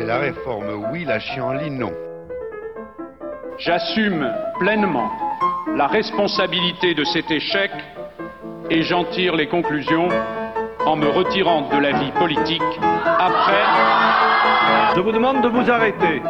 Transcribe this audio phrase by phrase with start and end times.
[0.00, 1.92] C'est la réforme oui, la chienlit non.
[3.58, 5.10] J'assume pleinement
[5.76, 7.70] la responsabilité de cet échec
[8.70, 10.08] et j'en tire les conclusions
[10.86, 12.62] en me retirant de la vie politique
[13.04, 13.62] après.
[14.96, 16.22] Je vous demande de vous arrêter.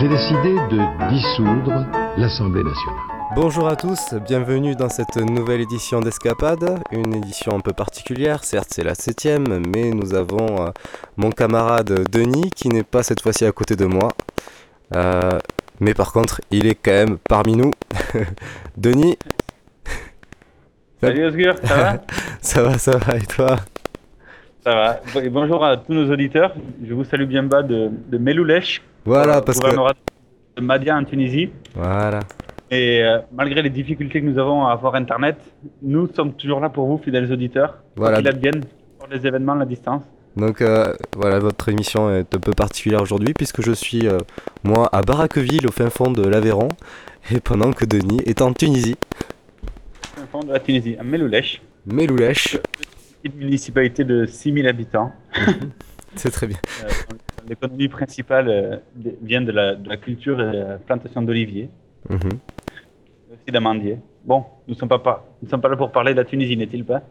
[0.00, 1.86] J'ai décidé de dissoudre
[2.16, 3.09] l'Assemblée nationale.
[3.36, 8.70] Bonjour à tous, bienvenue dans cette nouvelle édition d'Escapade, une édition un peu particulière, certes
[8.72, 10.70] c'est la septième, mais nous avons euh,
[11.16, 14.08] mon camarade Denis qui n'est pas cette fois-ci à côté de moi.
[14.96, 15.38] Euh,
[15.78, 17.70] mais par contre, il est quand même parmi nous.
[18.76, 19.16] Denis
[21.00, 22.02] Salut Osgur, ça va?
[22.40, 23.56] Ça va, ça va, et toi?
[24.64, 25.22] Ça va.
[25.22, 26.54] Et bonjour à tous nos auditeurs.
[26.84, 28.82] Je vous salue bien bas de, de Meloulèche.
[29.04, 29.68] Voilà, parce que.
[29.68, 31.50] De Madia en Tunisie.
[31.74, 32.20] Voilà.
[32.70, 35.36] Et euh, malgré les difficultés que nous avons à avoir Internet,
[35.82, 37.82] nous sommes toujours là pour vous, fidèles auditeurs.
[37.96, 38.18] Voilà.
[38.18, 38.64] Qu'il advienne
[38.96, 40.04] pour les événements à la distance.
[40.36, 44.18] Donc euh, voilà, votre émission est un peu particulière aujourd'hui puisque je suis euh,
[44.62, 46.68] moi à Baraqueville au fin fond de l'Aveyron
[47.32, 48.96] et pendant que Denis est en Tunisie.
[50.16, 51.60] Au fin fond de la Tunisie, à Meloulèche.
[51.86, 52.56] Meloulèche.
[53.24, 55.10] Une municipalité de 6000 habitants.
[56.14, 56.58] C'est très bien.
[57.48, 58.82] L'économie principale
[59.22, 61.68] vient de la, de la, culture et de la plantation d'oliviers.
[62.08, 62.16] Mm
[63.50, 63.98] Aussi d'amandiers.
[64.24, 66.84] Bon, nous ne sommes, pas, nous sommes pas là pour parler de la Tunisie, n'est-il
[66.84, 67.02] pas?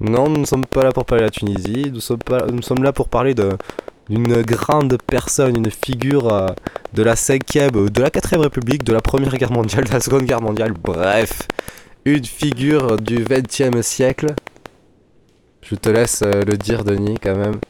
[0.00, 2.62] Non, nous ne sommes pas là pour parler de la Tunisie, nous sommes, pas, nous
[2.62, 6.48] sommes là pour parler d'une grande personne, une figure euh,
[6.94, 10.24] de la 5e, de la 4ème République, de la Première Guerre mondiale, de la Seconde
[10.24, 11.48] Guerre mondiale, bref,
[12.04, 14.34] une figure du 20e siècle.
[15.62, 17.60] Je te laisse euh, le dire, Denis, quand même.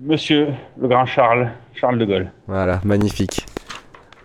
[0.00, 0.48] Monsieur
[0.80, 2.30] le grand Charles, Charles de Gaulle.
[2.46, 3.46] Voilà, magnifique.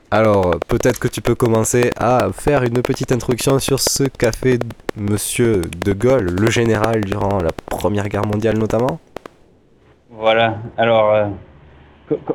[0.10, 4.58] Alors, peut-être que tu peux commencer à faire une petite introduction sur ce qu'a fait
[4.96, 9.02] Monsieur de Gaulle, le général, durant la Première Guerre mondiale notamment
[10.10, 11.26] Voilà, alors, euh,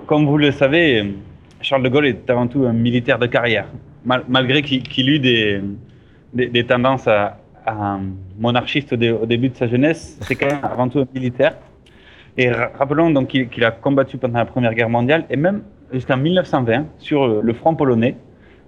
[0.06, 1.14] comme vous le savez,
[1.62, 3.68] Charles de Gaulle est avant tout un militaire de carrière,
[4.04, 5.62] mal malgré qu'il qu eut des,
[6.34, 7.38] des, tendances à,
[8.38, 11.56] monarchiste au, dé au, début de sa jeunesse, c'est quand même avant tout un militaire.
[12.36, 16.16] Et rappelons donc qu'il qu a combattu pendant la Première Guerre mondiale et même jusqu'en
[16.16, 18.16] 1920 sur le front polonais,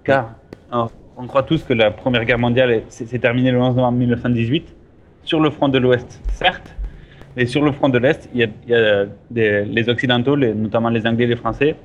[0.03, 0.35] car
[0.71, 4.75] alors, on croit tous que la Première Guerre mondiale s'est terminée le 11 novembre 1918
[5.23, 6.75] sur le front de l'Ouest, certes,
[7.35, 10.35] mais sur le front de l'Est, il y a, il y a des, les Occidentaux,
[10.35, 11.75] les, notamment les Anglais et les Français,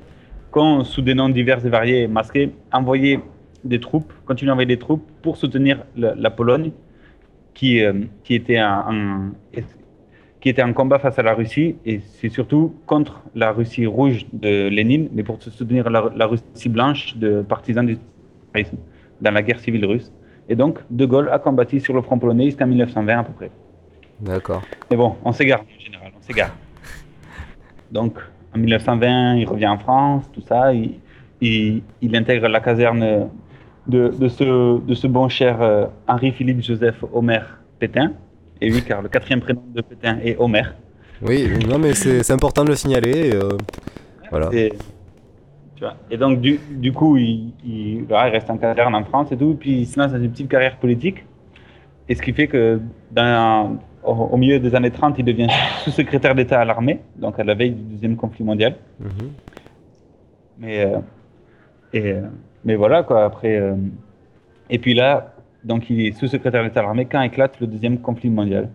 [0.51, 3.19] qui ont, sous des noms divers et variés et masqués, envoyé
[3.63, 6.71] des troupes, continué à envoyer des troupes pour soutenir la, la Pologne,
[7.53, 7.93] qui, euh,
[8.23, 9.31] qui était en, en
[10.41, 14.25] qui était en combat face à la Russie, et c'est surtout contre la Russie rouge
[14.33, 17.97] de Lénine, mais pour soutenir la, la Russie blanche de partisans du
[18.51, 18.77] terrorisme
[19.21, 20.11] dans la guerre civile russe.
[20.49, 23.51] Et donc, De Gaulle a combattu sur le front polonais jusqu'en 1920 à peu près.
[24.19, 24.63] D'accord.
[24.89, 26.55] Mais bon, on s'égare en général, on s'égare.
[27.91, 28.17] Donc,
[28.53, 30.99] en 1920, il revient en France, tout ça, il,
[31.39, 33.29] il, il intègre la caserne
[33.87, 38.13] de, de, ce, de ce bon cher euh, Henri-Philippe Joseph Omer Pétain,
[38.61, 40.63] et oui, car le quatrième prénom de Pétain est Homer.
[41.21, 43.29] Oui, non, mais c'est important de le signaler.
[43.29, 43.57] Et, euh,
[44.29, 44.49] voilà.
[44.53, 44.71] Et,
[45.75, 49.03] tu vois, et donc, du, du coup, il, il, voilà, il, reste en caserne en
[49.03, 51.25] France et tout, puis il se lance dans une petite carrière politique.
[52.07, 52.79] Et ce qui fait que,
[53.11, 55.47] dans, au, au, milieu des années 30, il devient
[55.83, 58.75] sous-secrétaire d'État à l'armée, donc à la veille du deuxième conflit mondial.
[58.99, 59.29] Mm -hmm.
[60.59, 60.99] Mais, euh,
[61.93, 62.15] et,
[62.63, 63.55] mais voilà, quoi, après.
[63.57, 63.75] Euh,
[64.69, 65.33] et puis là,
[65.63, 68.69] donc il est sous-secrétaire d'État à l'armée quand éclate le deuxième conflit mondial,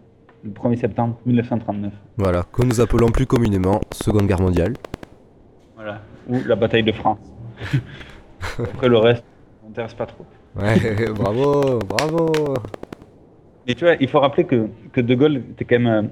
[0.45, 1.93] le 1er septembre 1939.
[2.17, 4.75] Voilà, que nous appelons plus communément Seconde Guerre mondiale.
[5.75, 7.19] Voilà, ou la bataille de France.
[8.59, 9.25] Après le reste,
[9.65, 10.25] on n'intéresse pas trop.
[10.59, 12.33] Ouais, bravo, bravo.
[13.67, 16.11] Et tu vois, il faut rappeler que, que De Gaulle était quand même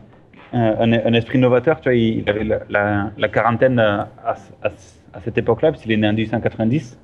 [0.53, 1.81] un, un, un esprit novateur.
[1.81, 4.35] Tu vois, il avait la, la, la quarantaine à, à,
[4.65, 6.99] à cette époque-là, puisqu'il est né en 1890.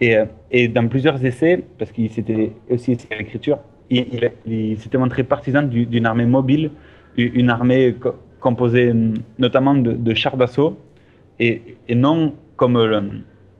[0.00, 0.16] Et,
[0.50, 3.58] et, dans plusieurs essais, parce qu'il s'était aussi à l'écriture,
[3.88, 6.70] il, s'était montré partisan d'une armée mobile,
[7.16, 8.92] une armée co composée
[9.38, 10.78] notamment de, chars d'assaut,
[11.38, 13.02] et, et, non comme le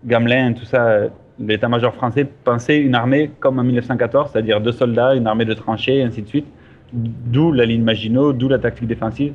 [0.04, 5.26] Gamelin, tout ça, l'état-major français pensait une armée comme en 1914, c'est-à-dire deux soldats, une
[5.26, 6.46] armée de tranchées, et ainsi de suite,
[6.92, 9.32] d'où la ligne Maginot, d'où la tactique défensive.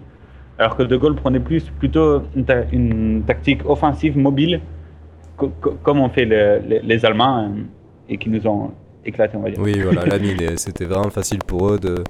[0.58, 4.62] Alors que De Gaulle prenait plus plutôt une, ta- une tactique offensive, mobile,
[5.84, 7.62] comme ont fait le- le- les Allemands euh,
[8.10, 8.72] et qui nous ont
[9.06, 9.60] éclaté, on va dire.
[9.62, 12.04] Oui, voilà, la mine, c'était vraiment facile pour eux de.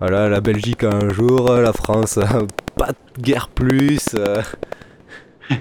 [0.00, 2.18] Voilà, la Belgique un jour, la France,
[2.76, 3.98] pas de guerre plus.
[4.14, 4.42] euh.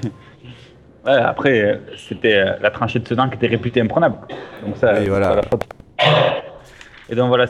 [1.06, 4.18] Ouais, après, euh, c'était la tranchée de Sedan qui était réputée imprenable.
[4.66, 5.30] Donc ça, Oui, voilà.
[5.30, 5.64] pas la faute.
[7.10, 7.48] Et donc voilà,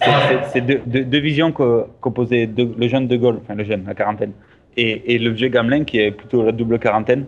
[0.53, 3.83] c'est- deux, deux- deux visions qu'o- qu'opposait De- le jeune De Gaulle, enfin le jeune,
[3.87, 4.33] la quarantaine,
[4.75, 7.25] et, et le vieux Gamelin qui est plutôt la double quarantaine.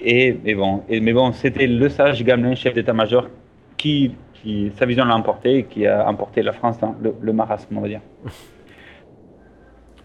[0.00, 3.28] Et, mais bon, et, mais bon c'était le sage Gamelin, chef d'état-major,
[3.76, 7.32] qui, qui, sa vision l'a emporté et qui a emporté la France dans le, le
[7.32, 8.00] marasme, on va dire.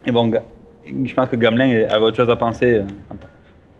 [0.05, 0.31] Et bon,
[0.85, 2.83] je pense que Gamelin avait autre chose à penser, euh,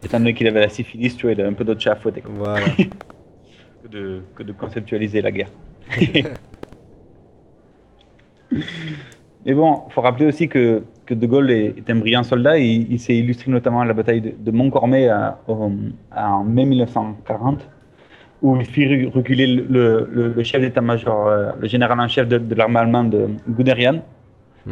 [0.04, 1.96] étant donné qu'il avait la syphilis, tu vois, il a un peu d'autre chat à
[1.96, 2.22] fouetter.
[2.22, 2.66] quoi Voilà.
[3.84, 5.50] que de, que de conceptualiser la guerre.
[9.46, 12.58] Mais bon, il faut rappeler aussi que, que De Gaulle est, est un brillant soldat.
[12.58, 15.72] et Il, s'est illustré notamment à la bataille de, de Montcormet à- au-
[16.12, 17.68] à- en mai 1940,
[18.42, 22.28] où il fit re- reculer le, le- le chef d'état-major, euh, le général en chef
[22.28, 24.02] de, de l'armée allemande, Guderian.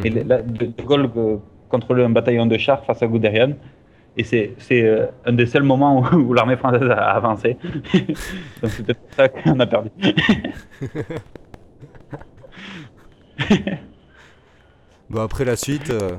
[0.06, 0.28] Et Mhm.
[0.28, 1.38] là, de, de Gaulle euh,
[1.70, 3.54] contrôlait un bataillon de chars face à Guderian.
[4.18, 7.56] Et c'est euh, un des seuls moments où, où l'armée française a avancé.
[8.62, 9.90] Donc c'est peut-être ça qu'on a perdu.
[15.12, 16.12] Bon, après la suite, euh,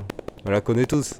[0.45, 1.15] on la connaît tous.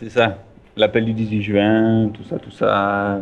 [0.00, 0.38] C'est ça.
[0.76, 3.20] L'appel du 18 juin, tout ça, tout ça.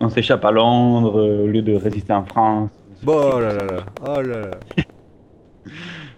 [0.00, 2.70] On s'échappe à Londres euh, au lieu de résister en France.
[3.02, 4.50] Bon, oh là là là, oh là là.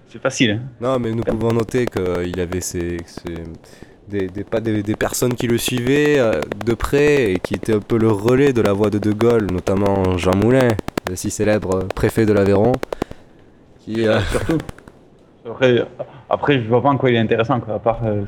[0.06, 0.50] C'est facile.
[0.52, 0.60] hein.
[0.80, 3.42] Non, mais nous pouvons noter qu'il avait ses, ses-
[4.08, 7.74] des, des, pas des, des personnes qui le suivaient euh, de près et qui étaient
[7.74, 10.68] un peu le relais de la voix de De Gaulle, notamment Jean Moulin,
[11.10, 12.72] le si célèbre préfet de l'Aveyron.
[13.80, 14.58] Qui, euh, Surtout.
[15.48, 15.84] Après,
[16.28, 18.22] après, je vois pas en quoi il est intéressant, quoi, à part euh,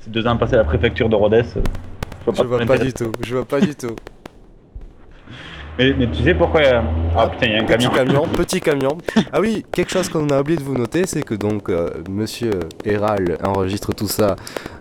[0.00, 1.42] ces- deux ans passés à la préfecture de Rodez.
[1.56, 1.60] euh,
[2.26, 2.84] je vois pas l'intérêt.
[2.86, 3.94] du tout, je vois pas du tout.
[5.78, 6.80] Mais, mais tu sais pourquoi euh,
[7.16, 7.90] Ah putain, il y a un Petit camion.
[7.90, 8.98] camion, petit camion.
[9.32, 12.50] Ah oui, quelque chose qu'on a oublié de vous noter, c'est que donc euh, Monsieur
[12.84, 14.34] Héral enregistre tout ça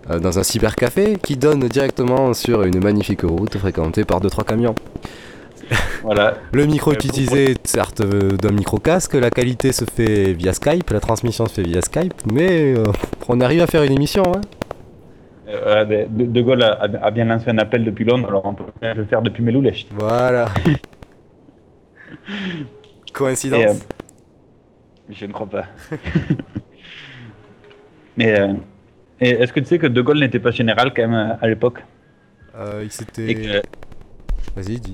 [0.10, 4.44] euh, dans un cybercafé qui donne directement sur une magnifique route fréquentée par deux trois
[4.44, 4.74] camions.
[6.04, 6.36] Voilà.
[6.54, 10.90] Le micro est utilisé certes euh, d'un micro casque, la qualité se fait via Skype,
[10.92, 12.84] la transmission se fait via Skype, mais euh,
[13.28, 14.24] on arrive à faire une émission.
[14.24, 14.42] Hein.
[15.50, 19.06] Euh, de, Gaulle a, a bien lancé un appel depuis Londres, alors on peut le
[19.06, 19.88] faire depuis Meloulèche.
[19.92, 20.48] Voilà.
[23.14, 23.60] Coïncidence.
[23.60, 23.74] Euh,
[25.10, 25.66] je ne crois pas.
[28.18, 28.54] Mais euh,
[29.20, 31.84] est-ce que tu sais que De Gaulle n'était pas général quand même à l'époque?
[32.56, 33.36] Euh, il s'était.
[33.36, 33.62] que...
[34.56, 34.94] Vas-y, dis.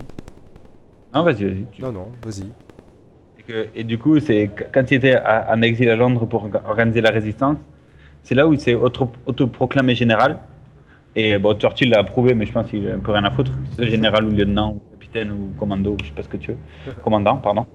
[1.13, 1.65] Non, vas-y, vas-y.
[1.71, 2.44] tu- Non, non, vas-y.
[3.39, 5.18] Et, que- et du coup, c'est qu- quand il était
[5.50, 7.57] en exil à Londres pour orga- organiser la résistance,
[8.24, 10.39] c'est là où il s'est auto- autoproclamé général.
[11.15, 13.51] Et bon, Churchill l'a approuvé, mais je pense qu'il a un peu rien à foutre.
[13.77, 16.57] C'est général ou lieutenant ou capitaine ou commando, je sais pas ce que tu veux.
[17.04, 17.65] Commandant, pardon.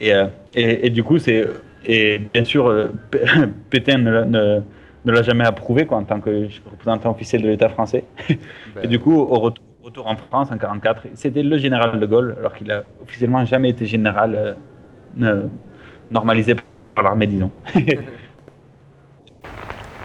[0.00, 1.46] Et, euh, et, et du coup, c'est.
[1.86, 2.88] Et bien sûr, euh,
[3.70, 4.60] Pétain ne, l'a- ne,
[5.04, 8.04] ne l'a jamais approuvé quoi, en tant que représentant officiel de l'État français.
[8.82, 12.34] Et du coup, au retour, retour en France en 44, c'était le général de Gaulle,
[12.38, 14.56] alors qu'il a officiellement jamais été général
[15.20, 15.42] euh,
[16.10, 16.56] normalisé
[16.94, 17.50] par l'armée, disons.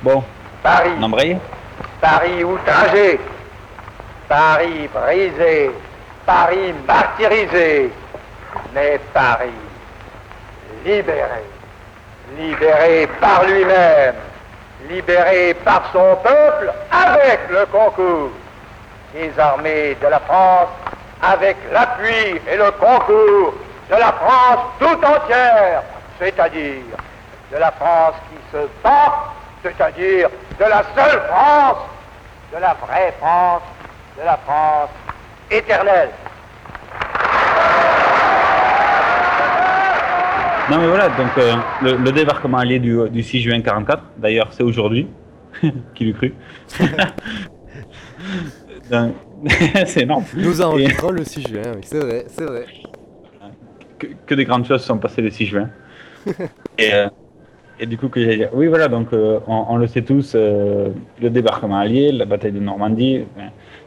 [0.04, 0.22] bon,
[0.62, 0.90] Paris,
[2.02, 3.18] Paris outragé,
[4.28, 5.72] Paris brisé,
[6.26, 7.90] Paris martyrisé,
[8.76, 9.48] mais Paris
[10.86, 11.44] libéré,
[12.38, 14.16] libéré par lui-même,
[14.90, 18.32] libéré par son peuple avec le concours
[19.18, 20.70] des armées de la France,
[21.22, 23.54] avec l'appui et le concours
[23.90, 25.84] de la France tout entière,
[26.20, 26.84] c'est-à-dire
[27.52, 29.34] de la France qui se bat,
[29.64, 31.78] c'est-à-dire de la seule France,
[32.54, 33.64] de la vraie France,
[34.20, 34.90] de la France
[35.50, 36.10] éternelle.
[40.70, 44.50] Non mais voilà, donc euh, le, le débarquement allié du, du 6 juin 44, d'ailleurs
[44.52, 45.08] c'est aujourd'hui,
[45.96, 46.36] qui l'eût cru?
[49.86, 50.24] C'est énorme.
[50.36, 52.66] Nous enregistrons le 6 juin, oui, c'est vrai, c'est vrai.
[54.00, 55.70] que, que des grandes choses sont passées le 6 juin.
[56.78, 57.08] Et, euh,
[57.80, 60.34] et du coup, que j'allais dire, oui voilà, donc euh, on, on le sait tous,
[60.36, 60.90] euh,
[61.22, 63.24] le débarquement allié, la bataille de Normandie.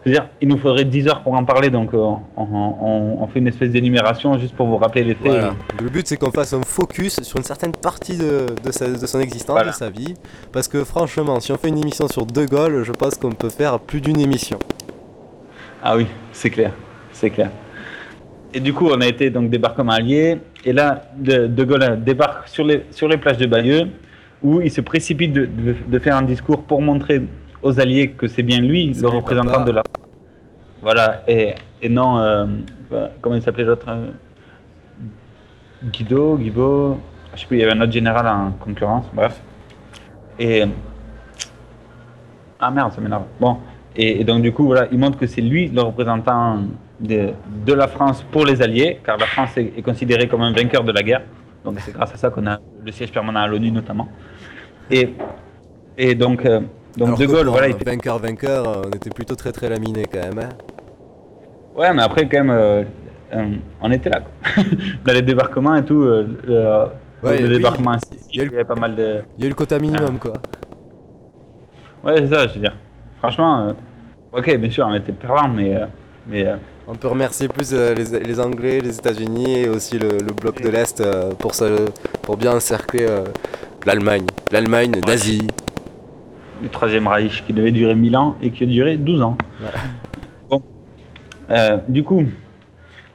[0.04, 3.40] C'est-à-dire, il nous faudrait 10 heures pour en parler, donc euh, on, on- on fait
[3.40, 5.26] une espèce d'énumération juste pour vous rappeler les faits.
[5.26, 5.54] Voilà.
[5.82, 9.06] Le but c'est qu'on fasse un focus sur une certaine partie de, de, sa- de
[9.06, 9.72] son existence, Voilà.
[9.72, 10.14] de sa vie.
[10.52, 13.50] Parce que franchement, si on fait une émission sur De Gaulle, je pense qu'on peut
[13.50, 14.58] faire plus d'une émission.
[15.82, 16.72] Ah oui, c'est clair,
[17.12, 17.50] c'est clair.
[18.52, 20.38] Et du coup, on a été donc débarquement allié.
[20.64, 23.88] Et là, De, de Gaulle débarque sur les, sur les plages de Bayeux
[24.42, 27.22] où il se précipite de, de- de faire un discours pour montrer
[27.62, 29.82] aux Alliés que c'est bien lui, le représentant de la.
[30.82, 32.46] Voilà, et, et non, euh,
[33.20, 34.06] comment il s'appelait l'autre euh,
[35.84, 36.98] Guido, Guibo,
[37.34, 39.40] je sais plus, il y avait un autre général en concurrence, bref.
[40.38, 40.64] Et.
[42.58, 43.24] Ah merde, ça m'énerve.
[43.38, 43.58] Bon,
[43.96, 46.60] et, et donc du coup, voilà, il montre que c'est lui le représentant
[47.00, 47.30] de,
[47.66, 50.84] de la France pour les Alliés, car la France est, est considérée comme un vainqueur
[50.84, 51.22] de la guerre.
[51.64, 54.08] Donc c'est grâce à ça qu'on a le siège permanent à l'ONU notamment.
[54.90, 55.14] Et,
[55.98, 56.60] et donc, euh,
[56.96, 60.04] donc Alors De Gaulle, voilà, il vainqueur, vainqueur, euh, on était plutôt très très laminé
[60.10, 60.38] quand même.
[60.38, 60.48] hein.
[61.76, 62.82] Ouais, mais après, quand même, euh,
[63.34, 64.20] euh, on était là.
[64.20, 64.64] Quoi.
[65.04, 66.86] Dans les débarquements et tout, le,
[67.22, 67.96] Ouais, le et puis, débarquement,
[68.32, 69.22] il y, avait pas mal de.
[69.36, 70.32] Il y a eu le quota minimum quoi.
[72.02, 72.76] Ouais, c'est ça, je veux dire.
[73.20, 73.72] Franchement, euh,
[74.32, 75.74] ok, bien sûr, on était perdants, mais.
[75.76, 75.86] euh,
[76.26, 76.56] mais euh,
[76.88, 80.68] On peut remercier plus les, les Anglais, les États-Unis et aussi le, le bloc de
[80.68, 81.02] l'Est
[81.38, 81.66] pour, ça-
[82.22, 83.06] pour bien encercler
[83.86, 84.26] l'Allemagne.
[84.50, 85.46] L'Allemagne nazie.
[86.62, 89.36] le Troisième Reich qui devait durer 1000 ans et qui a duré 12 ans.
[90.48, 90.62] Bon.
[91.88, 92.22] Du coup,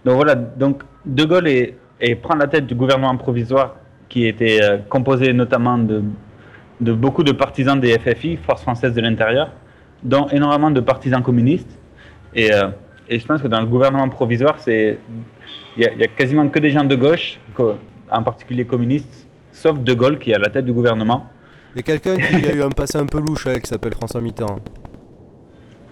[0.05, 3.75] donc voilà, donc De Gaulle est, est- prend la tête du gouvernement provisoire
[4.09, 4.59] qui était
[4.89, 6.01] composé notamment de,
[6.81, 9.51] de beaucoup de partisans des FFI, Forces françaises de l'intérieur,
[10.05, 11.77] dont énormément de partisans communistes.
[12.33, 12.69] Et, euh,
[13.09, 14.97] et je pense que dans le gouvernement provisoire, il
[15.77, 17.39] y, a- y a quasiment que des gens de gauche,
[18.11, 21.27] en particulier communistes, sauf De Gaulle qui est à la tête du gouvernement.
[21.73, 23.93] Il y a quelqu'un qui a eu un passé un peu louche avec qui s'appelle
[23.93, 24.59] François Mitterrand.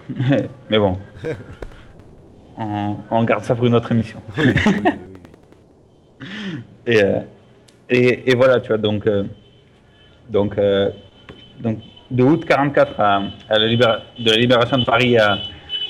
[0.70, 0.98] Mais bon.
[2.58, 4.22] on, on garde ça pour une autre émission.
[6.86, 7.20] et, euh,
[7.90, 9.24] et, et voilà, tu vois, donc, euh,
[10.30, 10.90] donc, euh,
[11.60, 11.80] donc
[12.14, 15.38] de août 44 à, à la libéra- de la libération de Paris à,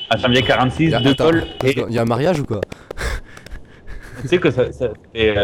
[0.10, 1.30] à janvier 46, Il y a, De attends,
[1.64, 2.62] et- secondes, il y a un mariage ou quoi?
[4.22, 5.36] Tu sais que ça, ça fait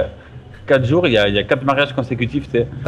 [0.68, 2.68] 4 jours, il y a, il y a 4 mariages consécutifs, tu sais.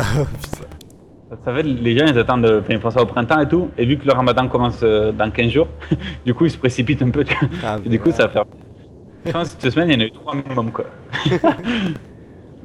[1.31, 3.69] Ça savait, les gens ils attendent, euh, enfin, ils font ça au printemps et tout,
[3.77, 5.67] et vu que le ramadan commence euh, dans 15 jours,
[6.25, 7.23] du coup ils se précipitent un peu.
[7.63, 8.43] Ah, Et du coup ça va faire.
[9.25, 10.85] Je pense que cette semaine il y en a eu 3 minimum quoi.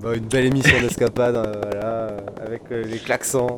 [0.03, 3.55] Bon, Une belle émission d'escapade, euh, voilà, euh, avec euh, les klaxons.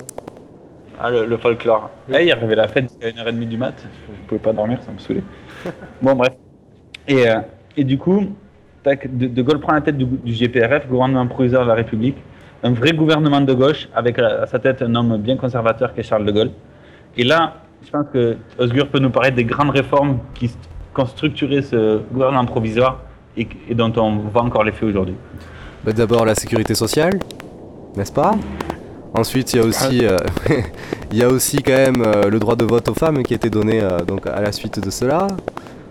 [1.00, 1.90] Ah, le, le folklore.
[2.12, 3.74] Eh, il arrivait la fête jusqu'à 1h30 du mat,
[4.08, 5.22] je pouvais pas dormir, ça me saoulait.
[6.02, 6.32] bon, bref.
[7.06, 7.36] Et, euh,
[7.76, 8.26] et du coup,
[8.82, 12.16] tac, de, de Gaulle prend la tête du, du GPRF, gouvernement provisoire de la République,
[12.64, 16.00] un vrai gouvernement de gauche, avec à, à sa tête un homme bien conservateur qui
[16.00, 16.50] est Charles de Gaulle.
[17.16, 20.50] Et là, je pense que Osgur peut nous parler des grandes réformes qui,
[20.96, 23.02] ont structuré ce gouvernement provisoire
[23.36, 25.14] et, et dont on voit encore l'effet aujourd'hui.
[25.84, 27.20] Bah, D'abord la sécurité sociale,
[27.96, 28.32] n'est-ce pas?
[29.14, 30.16] Ensuite, il y a aussi, euh,
[31.12, 33.36] il y a aussi quand même euh, le droit de vote aux femmes qui a
[33.36, 35.26] été donné euh, donc à la suite de cela.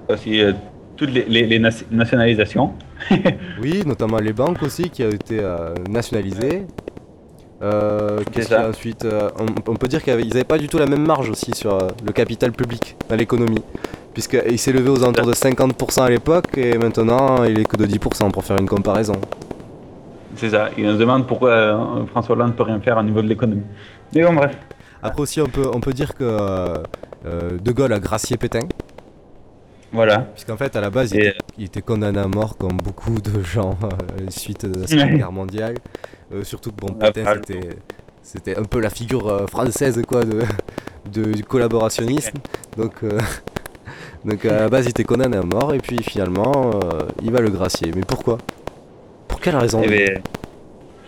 [0.08, 0.54] Aussi, euh,
[0.96, 2.74] toutes les, les- les nation- nationalisations.
[3.62, 6.66] Oui, notamment les banques aussi qui ont été euh, nationalisées.
[7.64, 10.68] Euh, qu'est-ce qu'il y a ensuite euh, on, on peut dire qu'ils n'avaient pas du
[10.68, 13.64] tout la même marge aussi sur euh, le capital public dans l'économie.
[14.14, 17.86] Puisqu'il s'est levé aux alentours de 50% à l'époque et maintenant il est que de
[17.88, 19.14] 10% pour faire une comparaison.
[20.38, 20.70] C'est ça.
[20.78, 23.64] Il nous demande pourquoi euh, François Hollande ne peut rien faire au niveau de l'économie.
[24.16, 24.56] Mais bon, bref.
[25.04, 26.76] Après aussi, on peut, on peut dire que euh,
[27.26, 28.68] euh, De Gaulle a gracié Pétain.
[29.94, 30.20] Voilà.
[30.20, 33.20] Puisqu'en fait, à la base, il, Et- était, il était condamné à mort comme beaucoup
[33.22, 35.18] de gens euh, suite de la Seconde.
[35.18, 35.76] Guerre mondiale.
[36.34, 37.70] Euh, surtout que bon, Pétain, c'était,
[38.22, 40.42] c'était un peu la figure française quoi, de,
[41.12, 42.38] de- du collaborationnisme.
[42.76, 42.96] Donc,
[44.26, 46.72] donc à la base, il était condamné à mort et puis finalement,
[47.24, 47.92] il va le gracier.
[47.96, 48.38] Mais pourquoi?
[49.38, 50.22] Pour quelle raison Eh ben,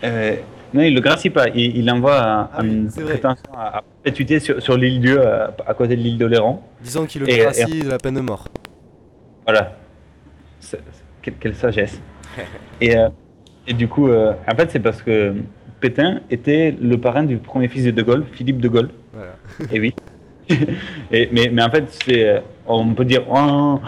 [0.03, 0.35] euh,
[0.71, 1.47] non, il le gracie pas.
[1.49, 5.25] Il, il envoie un- Ah oui, une prétention à, à perpétuité sur, sur l'île Dieu,
[5.25, 6.59] à, à côté de l'île d'Oléron.
[6.79, 8.47] Disons qu'il le Et- gracie de la peine de mort.
[9.47, 9.75] Voilà.
[10.59, 11.99] C'est- c'est- quelle, quelle sagesse.
[12.81, 13.09] et, euh,
[13.65, 15.33] et du coup, euh, en fait, c'est parce que
[15.79, 18.89] Pétain était le parrain du premier fils de De Gaulle, Philippe de Gaulle.
[19.11, 19.31] Voilà.
[19.71, 19.95] Et oui.
[21.11, 23.79] et, mais, mais en fait, c'est, euh, on peut dire, oh,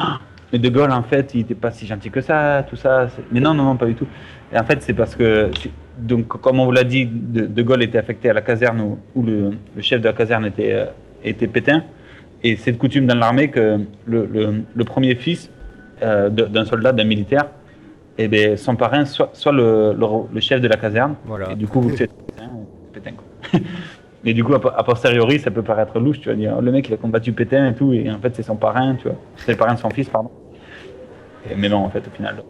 [0.51, 3.07] mais De Gaulle, en fait, il n'était pas si gentil que ça, tout ça.
[3.31, 4.07] Mais non, non, non, pas du tout.
[4.53, 5.49] Et en fait, c'est parce que,
[5.97, 8.97] donc, comme on vous l'a dit, De, De Gaulle était affecté à la caserne où,
[9.15, 10.85] où le, le chef de la caserne était, euh,
[11.23, 11.83] était Pétain.
[12.43, 15.49] Et c'est de coutume dans l'armée que le, le- le premier fils
[16.01, 17.45] euh, d'un soldat, d'un militaire,
[18.17, 19.95] et ben, son parrain, soit, soit le,
[20.33, 21.51] le, chef de la caserne, Voilà.
[21.51, 22.49] et du coup, vous faites Pétain,
[22.93, 23.59] Pétain, quoi.
[24.23, 26.87] Et du coup, a posteriori, ça peut paraître louche, tu vas dire, oh, le mec,
[26.87, 29.17] il a combattu Pétain et tout, et en fait, c'est son parrain, tu vois.
[29.35, 30.29] C'est le parrain de son fils, pardon.
[31.49, 32.43] Et- mais non, en fait, au final.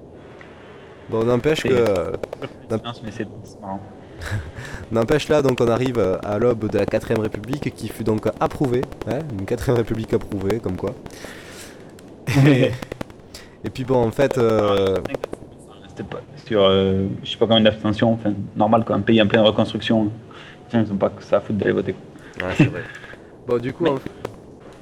[1.09, 1.69] Bon, n'empêche que.
[2.69, 3.79] Non, mais c'est c'est marrant.
[4.91, 8.27] N'empêche là, donc on arrive euh, à l'aube de la 4ème République qui fut donc
[8.39, 10.91] approuvée, hein, une 4ème République approuvée, comme quoi.
[12.45, 12.71] et,
[13.65, 14.97] et puis bon, en fait, euh,
[15.89, 19.27] C'était pas sur, euh, je sais pas combien d'abstention, enfin, normal, quoi, un pays en
[19.27, 20.11] pleine reconstruction.
[20.73, 21.95] ils ont pas que ça à foutre d'aller voter.
[22.39, 22.83] Ouais, c'est vrai.
[23.47, 23.87] bon, du coup.
[23.87, 24.11] en fait-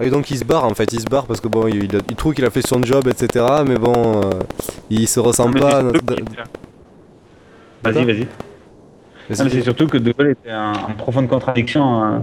[0.01, 2.15] Et donc il se barre en fait, il se barre parce que bon, il, il
[2.15, 3.45] trouve qu'il a fait son job, etc.
[3.67, 4.29] Mais bon, euh,
[4.89, 5.83] il se mais pas.
[7.83, 8.27] Vas-y, vas-y.
[9.31, 12.19] C'est surtout que De Gaulle était en, en profonde contradiction euh,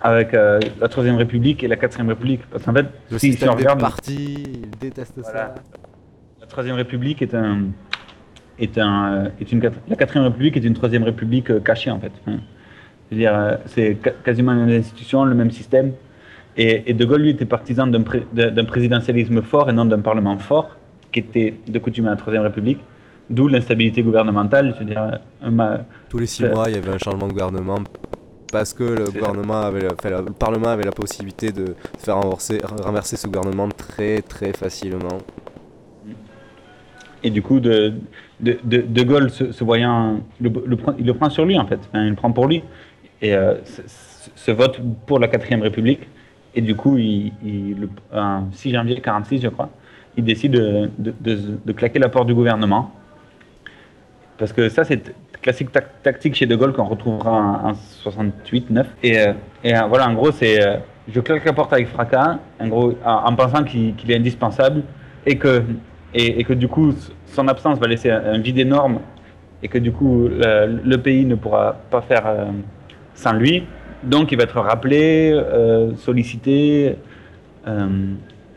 [0.00, 2.40] avec euh, la Troisième République et la Quatrième République.
[2.50, 5.54] Parce qu'en fait, Le si, des regarde, partis, il déteste Voilà.
[6.40, 7.66] la Troisième République est un
[8.58, 12.12] est un est une la Quatrième République est une Troisième République cachée en fait.
[12.26, 12.38] Hein.
[13.12, 15.92] C'est-à-dire, euh, c'est quasiment les mêmes institutions, le même système.
[16.56, 19.86] Et, et De Gaulle, lui, était partisan d'un pré- d'un d'un présidentialisme fort et non
[19.86, 20.76] d'un parlement fort,
[21.10, 22.80] qui était de coutume à la Troisième République.
[23.30, 24.74] D'où l'instabilité gouvernementale.
[24.74, 25.80] Je veux dire, un
[26.10, 27.78] Tous les six Euh, mois, il y avait un changement de gouvernement
[28.52, 33.26] parce que le gouvernement avait, le Parlement avait la possibilité de faire renverser, renverser ce
[33.26, 35.18] gouvernement très très facilement.
[37.24, 37.94] Et du coup, de,
[38.40, 41.56] de, de, de Gaulle, se, se voyant, le, le prend- il le prend sur lui
[41.58, 42.62] en fait, Enfin, il le prend pour lui.
[43.22, 43.54] Et euh,
[44.34, 46.08] ce vote pour la 4ème République.
[46.54, 49.70] Et du coup, le, un 6 janvier 46, je crois,
[50.16, 52.90] il décide de, de, claquer la porte du gouvernement.
[54.38, 58.70] Parce que ça, c'est classique tac- tactique chez De Gaulle qu'on retrouvera en, en 68,
[58.70, 58.86] 9.
[59.02, 59.32] Et, euh,
[59.64, 60.76] euh, voilà, en gros, c'est euh,
[61.08, 64.82] je claque la porte avec fracas, en gros, en, en pensant qu'il est indispensable
[65.26, 65.62] et que,
[66.14, 66.92] et, que du coup,
[67.26, 69.00] son absence va laisser un, vide énorme
[69.62, 72.24] et que du coup, le, pays ne pourra pas faire
[73.14, 73.64] sans lui.
[74.02, 76.96] Donc, il va être rappelé, euh, sollicité,
[77.66, 77.88] euh,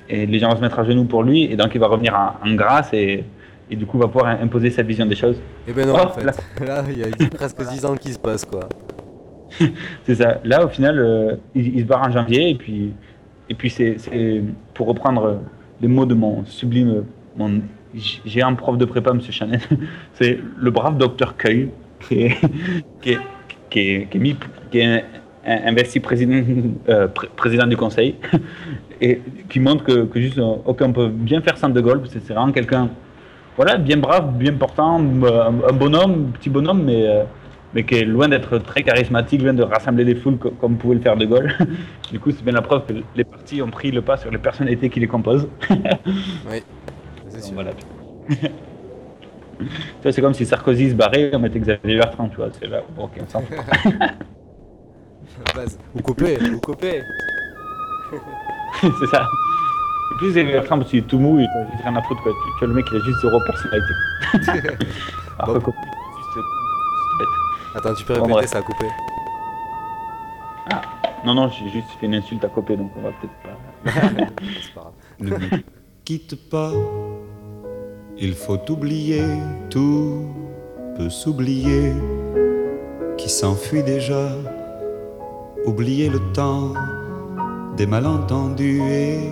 [0.10, 2.14] et les gens vont se mettre à genoux pour lui, et donc il va revenir
[2.16, 3.24] en, en grâce et,
[3.70, 5.38] et du coup va pouvoir imposer sa vision des choses.
[5.68, 6.24] Et ben non, Oh, en fait.
[6.24, 6.32] là.
[6.66, 8.68] Là, il y a presque 10 ans qui se passent quoi.
[10.04, 10.40] C'est ça.
[10.44, 12.94] Là, au final, euh, il, il se barre en janvier, et puis,
[13.50, 14.42] et puis c'est, c'est-
[14.74, 15.40] pour reprendre
[15.82, 17.04] les mots de mon sublime,
[17.38, 17.62] mon
[18.26, 19.60] géant prof de prépa, Monsieur Chanel,
[20.14, 21.70] c'est le brave docteur Cueil
[22.02, 22.38] qui est,
[23.02, 23.20] qui est,
[23.70, 24.36] qui est, qui est mis-
[24.72, 25.02] qui est un- un-
[25.46, 26.42] investi président,
[26.90, 28.16] euh, pré- président du conseil,
[29.02, 32.00] et qui montre que, que juste, euh, ok, on peut bien faire sans De Gaulle,
[32.02, 32.90] parce que c'est vraiment quelqu'un,
[33.56, 37.24] voilà, bien brave, bien portant, euh, un, bonhomme, petit bonhomme, mais, euh,
[37.74, 40.96] mais qui est loin d'être très charismatique, loin de rassembler des foules co- comme pouvait
[40.96, 41.54] le faire De Gaulle.
[42.12, 44.38] du coup, c'est bien la preuve que les partis ont pris le pas sur les
[44.38, 45.48] personnalités qui les composent.
[46.50, 46.64] oui,
[47.30, 47.54] c'est sûr.
[47.54, 47.72] Voilà.
[48.38, 48.46] Tu
[50.04, 52.50] vois, c'est comme si Sarkozy se barrait, on mettait Xavier Bertrand, tu vois.
[52.60, 53.58] C'est là, ok, on s'en fout.
[55.56, 55.78] Base.
[55.94, 57.04] Vous coupez, vous coupez.
[58.82, 59.28] c'est ça.
[60.12, 62.32] Et plus Xavier Bertrand, parce qu'il est tout mou, il a rien à foutre, quoi.
[62.32, 63.94] Tu, vois, le mec, il a juste zéro personnalité.
[65.40, 66.48] Alors juste, juste
[67.18, 67.28] bête.
[67.76, 68.50] Attends, tu peux Bon, répéter, bref.
[68.50, 68.86] ça a coupé.
[70.72, 70.82] Ah,
[71.26, 73.58] non, non, j'ai juste fait une insulte à copier, donc on va peut-être pas.
[74.62, 74.94] C'est pas grave.
[75.20, 75.64] Ne me
[76.04, 76.72] quitte pas,
[78.18, 79.24] il faut oublier,
[79.70, 80.28] tout
[80.98, 81.94] peut s'oublier,
[83.18, 84.30] qui s'enfuit déjà,
[85.66, 86.74] oublier le temps
[87.76, 89.32] des malentendus et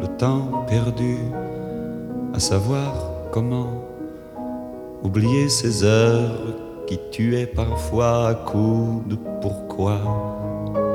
[0.00, 1.16] le temps perdu,
[2.34, 2.92] à savoir
[3.32, 3.84] comment
[5.02, 6.36] oublier ces heures
[6.86, 9.98] qui tuaient parfois à coups de pourquoi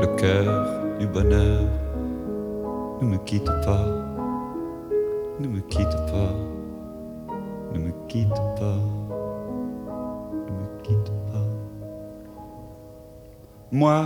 [0.02, 1.62] le cœur du bonheur
[3.02, 3.86] ne me quitte pas,
[5.40, 6.36] ne me quitte pas,
[7.74, 8.80] ne me quitte pas,
[10.46, 11.48] ne me quitte pas.
[13.72, 14.06] Moi,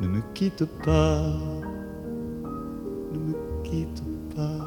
[0.00, 1.22] ne me quitte pas,
[3.12, 3.34] ne me
[3.64, 4.02] quitte
[4.34, 4.64] pas.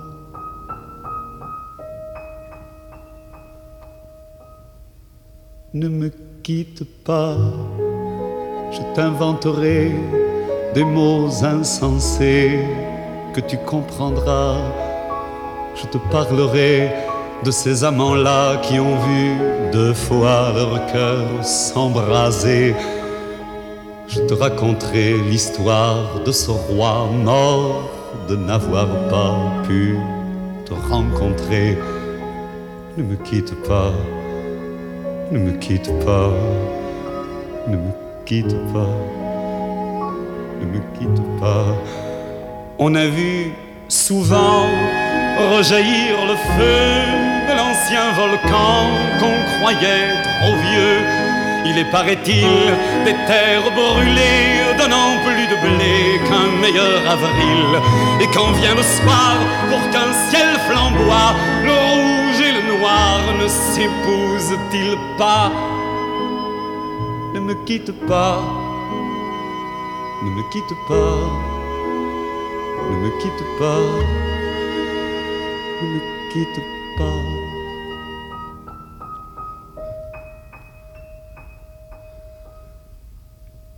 [5.73, 6.11] Ne me
[6.43, 7.37] quitte pas,
[8.71, 9.91] je t'inventerai
[10.73, 12.59] des mots insensés
[13.33, 14.57] que tu comprendras.
[15.75, 16.91] Je te parlerai
[17.45, 19.35] de ces amants-là qui ont vu
[19.71, 22.75] deux fois leur cœur s'embraser.
[24.13, 27.89] Je te raconterai l'histoire de ce roi mort
[28.27, 29.97] de n'avoir pas pu
[30.65, 31.77] te rencontrer.
[32.97, 33.93] Ne me quitte pas,
[35.31, 36.29] ne me quitte pas,
[37.69, 37.91] ne me
[38.25, 38.93] quitte pas,
[40.59, 41.67] ne me quitte pas.
[42.79, 43.53] On a vu
[43.87, 44.65] souvent
[45.55, 46.81] rejaillir le feu
[47.47, 48.75] de l'ancien volcan
[49.21, 50.09] qu'on croyait
[50.41, 51.20] trop vieux.
[51.65, 52.73] Il est, paraît-il,
[53.05, 57.79] des terres brûlées, donnant plus de blé qu'un meilleur avril.
[58.19, 59.35] Et quand vient le soir,
[59.69, 65.51] pour qu'un ciel flamboie, le rouge et le noir ne s'épousent-ils pas?
[67.33, 68.41] Ne me quitte pas,
[70.23, 71.17] ne me quitte pas,
[72.89, 73.83] ne me quitte pas,
[75.81, 75.99] ne me
[76.31, 76.61] quitte
[76.97, 77.40] pas.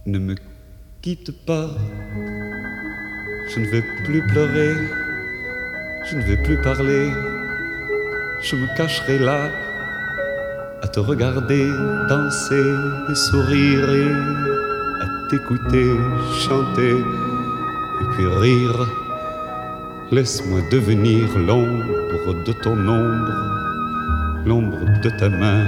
[0.05, 0.35] Ne me
[1.01, 1.69] quitte pas,
[3.49, 4.75] je ne vais plus pleurer,
[6.09, 7.09] je ne vais plus parler,
[8.41, 9.49] je me cacherai là
[10.81, 11.69] à te regarder
[12.09, 12.75] danser
[13.09, 14.11] et sourire et
[15.03, 15.95] à t'écouter
[16.49, 18.85] chanter et puis rire.
[20.11, 25.63] Laisse-moi devenir l'ombre de ton ombre, l'ombre de ta main,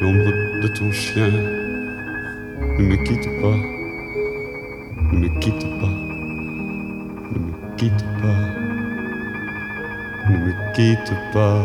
[0.00, 1.59] l'ombre de ton chien.
[2.80, 3.56] Ne me quitte pas,
[5.12, 5.92] ne me quitte pas,
[7.30, 8.38] ne me quitte pas,
[10.30, 11.60] ne me quitte pas.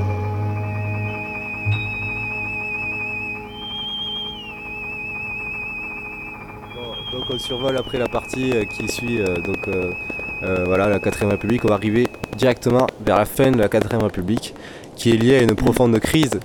[7.14, 11.30] Donc on survole après la partie euh, qui suit euh, donc euh, voilà la 4ème
[11.30, 11.64] République.
[11.64, 14.54] On va arriver directement vers la fin de la 4ème République
[14.98, 16.42] qui est liée à une profonde crise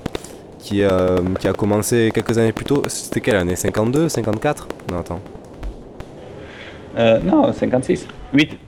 [0.63, 2.83] qui, euh, qui a commencé quelques années plus tôt.
[2.89, 3.57] C'était quelle année?
[3.57, 5.21] 52 54 Non attends.
[6.99, 8.07] Euh, non, 56.
[8.33, 8.59] 8.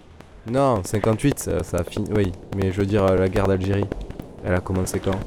[0.51, 2.09] Non, 58 ça, ça a fini.
[2.17, 3.87] Oui, mais je veux dire euh, la guerre d'Algérie.
[4.45, 5.19] Elle a commencé quand?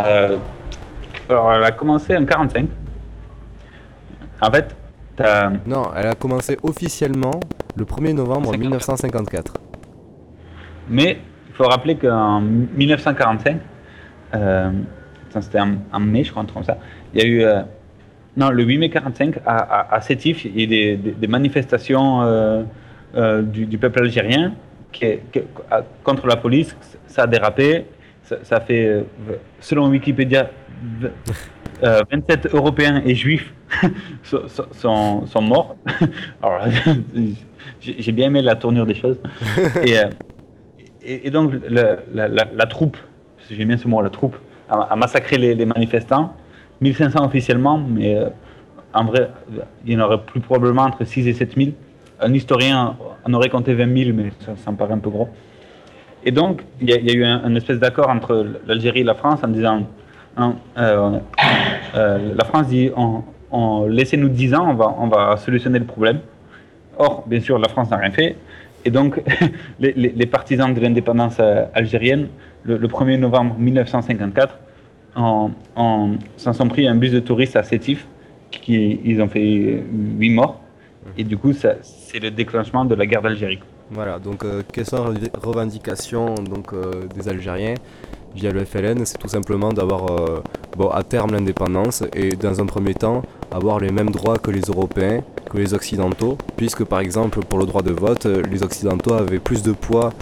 [0.00, 0.36] Euh,
[1.28, 2.66] alors, elle a commencé en 45.
[4.40, 4.74] En fait,
[5.16, 7.38] t'as- Non, elle a commencé officiellement
[7.76, 9.54] le 1er novembre 1954.
[10.88, 13.73] mais il faut rappeler qu'en 1945, euh, attends,
[15.40, 16.78] c'était en, en mai, je crois, comme ça,
[17.14, 17.42] il y a eu.
[17.42, 17.62] euh,
[18.36, 21.12] non, le 8 mai 45, à, à, à Sétif, il y a eu des, des-
[21.12, 22.62] des manifestations euh,
[23.16, 24.54] euh, du, du peuple algérien
[24.92, 25.40] qui qui
[26.02, 26.76] contre la police.
[27.06, 27.86] Ça a dérapé.
[28.22, 29.02] Ça, ça fait, euh,
[29.60, 30.50] selon Wikipédia,
[31.00, 31.10] v-
[31.84, 33.52] euh, 27 Européens et Juifs
[34.22, 35.76] sont, morts.
[36.42, 36.66] Alors,
[37.80, 39.18] j'ai bien aimé la tournure des choses.
[39.84, 40.04] Et, euh,
[41.04, 42.96] et, et donc, le- la, la- la troupe,
[43.50, 44.36] j'aime bien ce mot, la troupe,
[44.68, 46.32] a, massacré les, manifestants.
[46.80, 48.28] 1500 officiellement, mais euh,
[48.92, 49.30] en vrai,
[49.86, 51.72] il y en aurait plus probablement entre 6 et 7000.
[52.20, 55.28] Un historien en aurait compté 20 000, mais ça, me paraît un peu gros.
[56.24, 59.48] Et donc, il y, a- eu un, espèce d'accord entre l'Algérie et la France en
[59.48, 59.86] disant
[60.36, 61.18] hein, euh,
[61.96, 66.20] euh, la France dit on, laissez-nous 10 ans, on va, on va solutionner le problème.
[66.98, 68.36] Or, bien sûr, la France n'a rien fait.
[68.84, 69.22] Et donc,
[69.80, 71.40] les, partisans de l'indépendance
[71.74, 72.28] algérienne,
[72.64, 74.58] le, le 1er novembre 1954,
[75.16, 78.06] en- en- s'en sont pris un bus de touristes à Sétif,
[78.50, 79.82] qui, ils ont fait
[80.18, 80.60] 8 morts.
[81.18, 81.78] Et du coup, c'est
[82.20, 83.60] le déclenchement de la guerre d'Algérie.
[83.90, 87.74] Voilà, donc euh, quelles sont les revendications donc, euh, des Algériens
[88.34, 90.42] via le FLN C'est tout simplement d'avoir euh,
[90.76, 93.22] bon, à terme l'indépendance et dans un premier temps
[93.52, 97.66] avoir les mêmes droits que les Européens, que les Occidentaux, puisque par exemple pour le
[97.66, 100.12] droit de vote, euh, les Occidentaux avaient plus de poids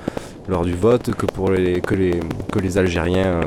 [0.48, 3.42] lors du vote que, pour les, que, les, que les Algériens euh,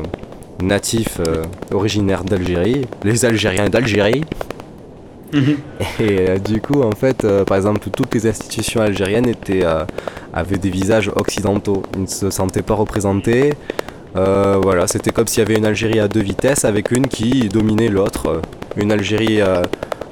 [0.62, 4.24] natifs euh, originaires d'Algérie, les Algériens d'Algérie.
[6.00, 9.64] Et euh, du coup, en fait, euh, par exemple, toutes les institutions algériennes étaient,
[10.34, 11.84] avaient des visages occidentaux.
[11.96, 13.54] Ils ne se sentaient pas représentés.
[14.14, 17.90] Voilà, c'était comme s'il y avait une Algérie à deux vitesses avec une qui dominait
[17.90, 18.42] l'autre.
[18.78, 19.42] Une Algérie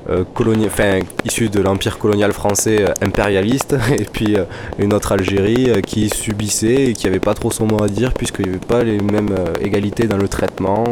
[0.09, 4.43] euh, euh, coloni- enfin, issue de l'empire colonial français euh, impérialiste, et puis euh,
[4.79, 8.13] une autre Algérie euh, qui subissait et qui n'avait pas trop son mot à dire
[8.13, 10.83] puisqu'il n'y avait pas les mêmes euh, égalités dans le traitement.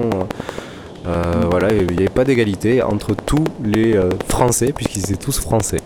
[1.08, 5.40] Euh, voilà, il n'y avait pas d'égalité entre tous les euh, Français, puisqu'ils étaient tous
[5.40, 5.80] Français.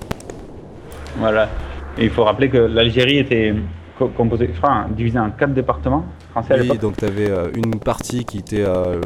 [1.18, 1.50] Voilà.
[1.98, 3.54] Et il faut rappeler que l'Algérie était
[3.98, 6.80] co- composée, crois, divisée en quatre départements français à Oui, l'époque.
[6.82, 9.00] donc tu avais une partie qui était euh,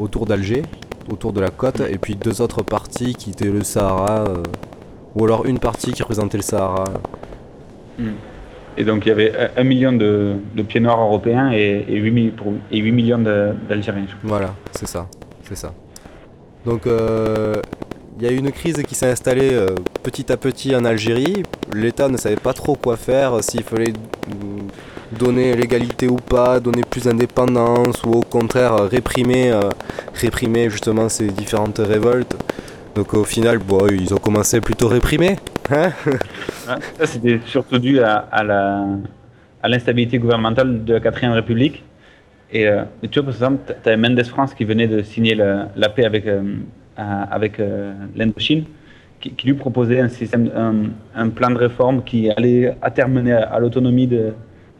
[0.00, 0.62] autour d'Alger,
[1.10, 4.42] autour de la côte, et puis deux autres parties qui étaient le Sahara, euh,
[5.14, 6.84] ou alors une partie qui représentait le Sahara.
[7.98, 8.04] Mm.
[8.78, 12.10] Et donc il y avait un- million de, de pieds noirs européens et, et 8,
[12.10, 13.18] mi- pour- et 8 millions
[13.68, 14.06] d'Algériens.
[14.22, 15.06] Voilà, c'est ça,
[15.48, 15.72] c'est ça.
[16.66, 17.54] Donc euh,
[18.18, 19.68] il y a eu une crise qui s'est installée euh,
[20.02, 21.42] petit à petit en Algérie.
[21.72, 23.92] L'État ne savait pas trop quoi faire, s'il fallait
[25.18, 29.60] donner l'égalité ou pas, donner plus d'indépendance ou au contraire réprimer, euh,
[30.16, 32.36] réprimer justement ces différentes révoltes.
[32.94, 33.60] Donc au final,
[33.92, 35.36] ils ont commencé plutôt réprimer.
[35.70, 35.92] Hein
[36.98, 38.86] Ça c'était surtout dû à, la-
[39.62, 41.84] à l'instabilité gouvernementale de la 4ème République
[42.50, 45.88] Et, euh, tu vois, par exemple, tu avais Mendes France qui venait de signer la
[45.90, 46.42] paix avec, euh,
[46.96, 48.66] avec euh, l'Indochine,
[49.20, 50.50] qui, lui proposait un, système,
[51.14, 54.34] un plan de réforme qui allait à terme mener à, à l'autonomie de,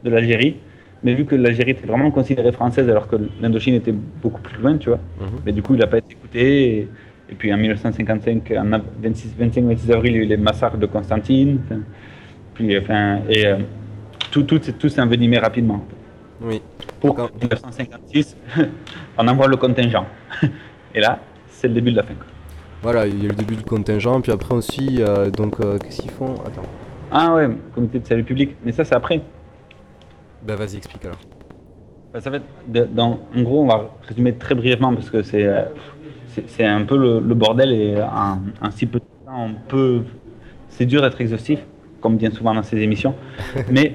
[0.05, 0.57] de l'Algérie.
[1.02, 4.76] Mais vu que l'Algérie était vraiment considérée française alors que l'Indochine était beaucoup plus loin,
[4.78, 4.98] tu vois,
[5.44, 6.78] mais du coup, il n'a pas été écouté.
[6.78, 6.88] Et,
[7.30, 10.78] et puis en 1955, en av- 26 25-26 avril, il y a eu les massacres
[10.78, 11.61] de Constantine.
[11.64, 11.80] Enfin,
[12.54, 13.56] puis, enfin, et euh,
[14.30, 15.85] tout, tout, s'est- tout s'est envenimé rapidement.
[16.40, 16.61] Oui.
[17.00, 18.37] Pour 1956,
[19.18, 20.06] on envoie le contingent.
[20.94, 22.14] Et là, c'est le début de la fin.
[22.82, 26.00] Voilà, il y a le début du contingent, puis après aussi, euh, donc, euh, qu'est-ce
[26.02, 26.35] qu'ils font?
[26.46, 26.62] Attends.
[27.11, 28.56] Ah ouais, comité de salut public.
[28.64, 29.20] Mais ça, c'est après.
[30.42, 31.18] Bah vas-y, explique alors.
[32.12, 35.22] Bah, ça va être de- dans, en gros, on va résumer très brièvement parce que
[35.22, 35.64] c'est euh,
[36.29, 39.55] c'est- c'est un peu le, le bordel et en, en si peu de temps, on
[39.68, 40.03] peut.
[40.68, 41.61] C'est dur d'être exhaustif,
[42.01, 43.14] comme bien souvent dans ces émissions.
[43.70, 43.94] Mais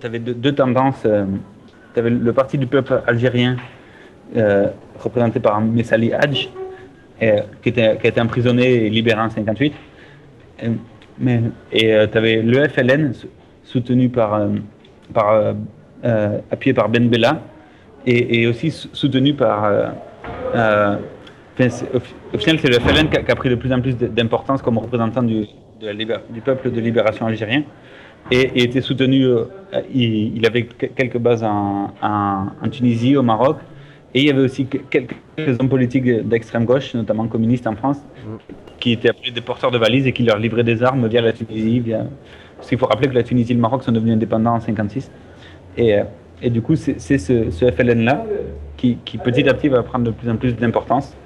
[0.00, 1.02] tu avais deux, deux tendances.
[1.94, 3.56] tu avais le parti du peuple algérien,
[4.36, 6.48] euh, représenté par Messali Hadj,
[7.22, 9.74] euh, qui, était, qui a été emprisonné et libéré en 58.
[10.64, 10.70] Euh,
[11.18, 13.28] mais, et tu avais le FLN, sou-
[13.64, 14.48] soutenu par, euh,
[15.34, 15.54] euh,
[16.04, 17.40] euh, appuyé par Ben Bella,
[18.06, 19.64] et, aussi sou- soutenu par.
[19.64, 19.88] euh,
[22.34, 25.22] au, final, c'est le FLN qui a, pris de plus en plus d'importance comme représentant
[25.22, 25.44] du,
[26.44, 27.62] peuple de libération algérien,
[28.30, 29.26] et, était soutenu.
[29.94, 33.58] il, avait que- quelques bases en, en- Tunisie, au Maroc,
[34.14, 38.00] et il y avait aussi que- quelques hommes politiques d'extrême gauche, notamment communistes en France,
[38.84, 41.32] qui étaient appelés des porteurs de valises et qui leur livraient des armes via la
[41.32, 41.80] Tunisie.
[41.80, 42.04] Via...
[42.54, 45.10] Parce qu'il faut rappeler que la Tunisie et le Maroc sont devenus indépendants en 56.
[45.78, 46.02] Et, euh,
[46.42, 48.26] et du coup, c'est ce, FLN-là
[48.76, 51.16] qui, petit à petit va prendre de plus en plus d'importance.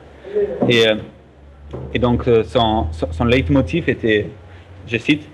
[0.69, 4.31] Et, euh, donc, euh, son, son, leitmotiv était,
[4.87, 5.29] je cite,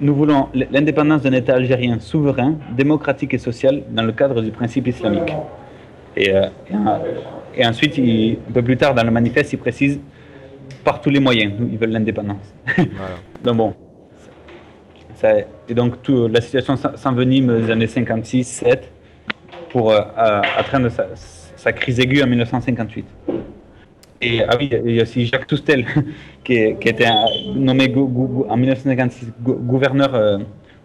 [0.00, 4.86] Nous voulons l'indépendance d'un État algérien souverain, démocratique et social dans le cadre du principe
[4.86, 5.32] islamique.
[6.16, 6.36] Et, et,
[6.74, 7.00] en-
[7.56, 9.98] et ensuite, un peu plus tard dans le manifeste, il précise
[10.84, 12.54] par tous les moyens, ils veulent l'indépendance.
[13.44, 13.74] donc bon,
[15.14, 15.32] ça,
[15.68, 18.78] et donc tout, la situation s'en- s'envenime des années 56-7
[19.70, 20.00] pour euh,
[20.56, 23.04] atteindre sa, sa crise aiguë en 1958.
[24.22, 25.84] Et ah oui, il y a aussi Jacques Toustel
[26.44, 27.24] qui, est- qui été un-
[27.54, 30.38] nommé en 1956 gou- gouverneur euh,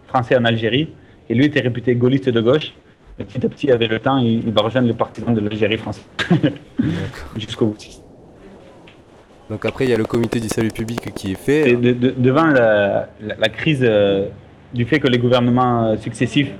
[0.06, 0.88] français en Algérie.
[1.30, 2.72] Et lui était réputé gaulliste de gauche.
[3.18, 5.78] Et petit à petit, avec le temps, il, il va rejoindre les partisans de l'Algérie
[5.78, 6.04] française.
[7.36, 7.76] Jusqu'au bout.
[9.50, 11.76] Donc après, il y a le comité du salut public qui est fait.
[11.76, 13.08] Devant la,
[13.48, 14.28] crise euh,
[14.72, 16.50] du fait que les gouvernements euh, successifs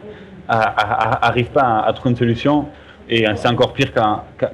[0.49, 2.67] n'arrivent pas à, trouver une solution,
[3.09, 4.51] et euh, c'est encore pire quand, quand,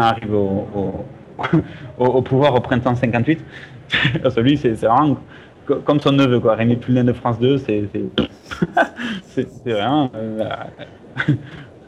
[0.00, 1.04] arrive au, au-
[1.98, 3.44] au- au pouvoir au printemps 58.
[4.22, 5.18] Parce que lui, c'est vraiment
[5.66, 6.54] co- comme son neveu, quoi.
[6.54, 7.58] Rémi de France 2,
[9.26, 10.10] c'est vraiment.
[10.14, 10.48] euh,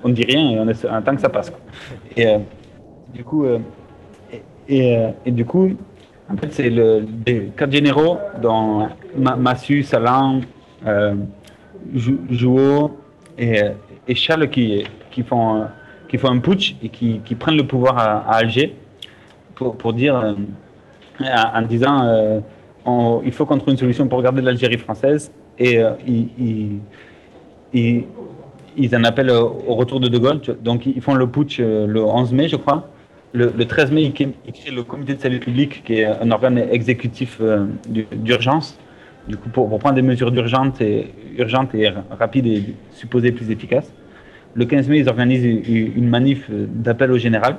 [0.05, 1.53] on dit rien et on est, attend que ça passe.
[2.17, 2.27] Et
[3.15, 3.47] du coup.
[4.71, 5.71] Euh, et, du coup,
[6.31, 8.19] en fait, c'est le, des quatre généraux,
[9.17, 10.41] Ma- Massu, Salan,
[10.87, 11.15] euh,
[11.95, 12.99] Jou- Jouot
[13.39, 13.71] et, euh,
[14.09, 14.85] et Charles qui,
[15.25, 15.65] font, euh,
[16.09, 18.75] qui font un putsch et qui, prennent le pouvoir à, Alger
[19.55, 20.37] pour, dire,
[21.21, 22.41] en, disant euh,
[23.25, 25.33] il faut qu'on trouve une solution pour garder l'Algérie française.
[25.59, 25.81] Et
[27.73, 30.41] ils, en appellent au retour de De Gaulle.
[30.63, 32.89] Donc ils font le putsch le 11 mai, je crois.
[33.33, 34.35] Le, le 13 mai, ils crée-
[34.73, 38.79] le comité de salut public, qui est un organe exécutif euh, du- d'urgence,
[39.29, 42.63] du coup pour, pour prendre des mesures d'urgence et, urgentes et ra- rapides et
[42.93, 43.93] supposées plus efficaces.
[44.55, 47.57] Le 15 mai, ils organisent une manif euh, d'appel au général.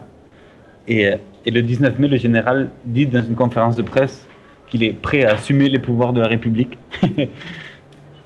[0.87, 4.25] Et, euh, et le 19 mai, le général dit dans une conférence de presse
[4.67, 6.77] qu'il est prêt à assumer les pouvoirs de la République.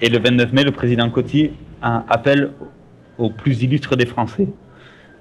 [0.01, 1.51] et le 29 mai, le président Coty
[1.81, 2.51] appelle
[3.17, 4.47] au plus illustre des Français.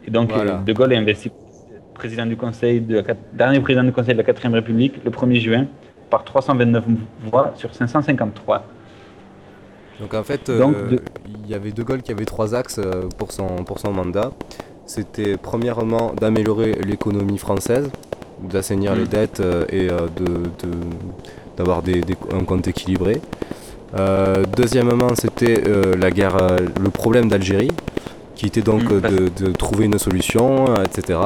[0.06, 0.62] Et donc, Voilà.
[0.64, 1.30] De Gaulle est investi
[2.00, 5.38] président du Conseil de la dernier président du Conseil de la 4ème République le 1er
[5.46, 5.66] juin
[6.08, 6.84] par 329
[7.30, 8.64] voix sur 553.
[10.00, 10.58] Donc en fait, euh,
[10.92, 11.02] de-
[11.44, 14.30] il y avait De Gaulle qui avait trois axes euh, pour son, pour son mandat.
[14.86, 17.90] C'était premièrement d'améliorer l'économie française,
[18.52, 19.14] d'assainir les Mm.
[19.16, 20.26] dettes euh, et euh, de,
[20.62, 20.84] de-
[21.58, 23.20] d'avoir des, des- un compte équilibré.
[23.98, 27.72] Euh, deuxièmement, c'était euh, la guerre, euh, le problème d'Algérie,
[28.36, 30.48] qui était donc Mm, de, de trouver une solution,
[30.86, 31.18] etc.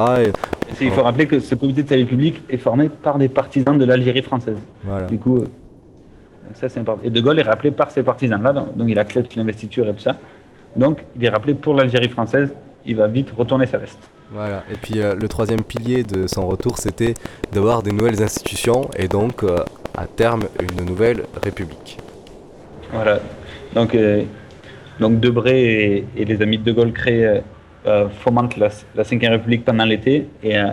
[0.81, 3.85] Il faut rappeler que ce comité de salut public est formé par des partisans de
[3.85, 4.57] l'Algérie française.
[4.83, 5.07] Voilà.
[5.07, 5.45] Du coup, euh,
[6.53, 7.01] ça c'est important.
[7.03, 10.01] Et De Gaulle est rappelé par ces partisans-là, donc, donc il accepte l'investiture et tout
[10.01, 10.17] ça.
[10.75, 12.53] Donc il est rappelé pour l'Algérie française,
[12.85, 13.99] il va vite retourner sa veste.
[14.31, 14.63] Voilà.
[14.71, 17.13] Et puis euh, le troisième pilier de son retour, c'était
[17.51, 19.57] d'avoir des nouvelles institutions et donc euh,
[19.95, 21.97] à terme une nouvelle république.
[22.91, 23.19] Voilà.
[23.73, 24.23] Donc, euh,
[24.99, 27.43] donc Debré et, et les amis de De Gaulle créent
[28.19, 30.27] fomente la, la Cinquième République pendant l'été.
[30.43, 30.69] Et, euh,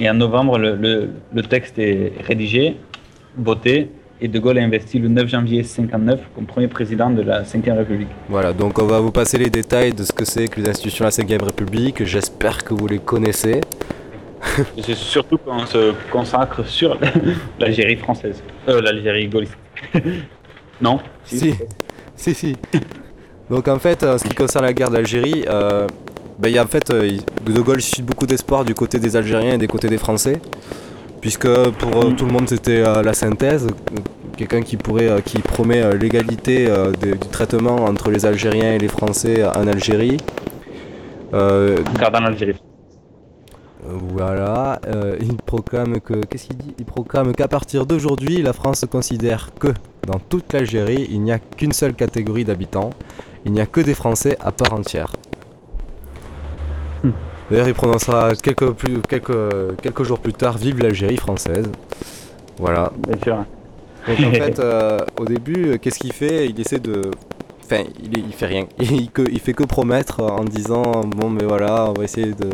[0.00, 2.76] et en novembre, le, le- le texte est rédigé,
[3.36, 7.44] voté, et De Gaulle est investi le 9 janvier 59 comme premier président de la
[7.44, 8.08] Cinquième République.
[8.28, 11.04] Voilà, donc on va vous passer les détails de ce que c'est que les institutions
[11.04, 12.02] de la 5 République.
[12.04, 13.60] J'espère que vous les connaissez.
[14.80, 16.98] C'est surtout qu'on se consacre sur
[17.58, 18.42] l'Algérie française.
[18.68, 19.56] Euh, l'Algérie gaulliste.
[20.80, 21.00] non?
[21.24, 21.52] Si,
[22.14, 22.56] si, si.
[23.50, 25.86] Donc en fait, en ce qui concerne la guerre d'Algérie, euh,
[26.38, 29.16] ben, il y a en fait, euh, De Gaulle suscite beaucoup d'espoir du côté des
[29.16, 30.40] Algériens et des côtés des Français,
[31.20, 31.48] puisque
[31.80, 33.66] pour euh, tout le monde c'était euh, la synthèse,
[34.36, 38.72] quelqu'un qui pourrait, euh, qui promet euh, l'égalité euh, de- du traitement entre les Algériens
[38.74, 40.18] et les Français en Algérie.
[41.34, 41.78] Euh,
[42.20, 42.56] l'Algérie.
[43.86, 46.74] euh, Voilà, euh, il proclame que qu'est-ce qu'il dit?
[46.78, 49.68] Il proclame qu'à partir d'aujourd'hui, la France considère que
[50.06, 52.90] dans toute l'Algérie, il n'y a qu'une seule catégorie d'habitants,
[53.44, 55.12] il n'y a que des Français à part entière.
[57.50, 61.70] D'ailleurs, il prononcera quelques, plus, quelques, quelques jours plus tard Vive l'Algérie française.
[62.58, 62.92] Voilà.
[63.06, 63.36] Bien sûr.
[64.08, 66.46] Donc en fait, euh, au début, euh, qu'est-ce qu'il fait?
[66.48, 67.02] Il essaie de.
[67.64, 68.66] Enfin, il, il fait rien.
[68.80, 72.50] Il, que- il fait que promettre en disant Bon, mais voilà, on va essayer de,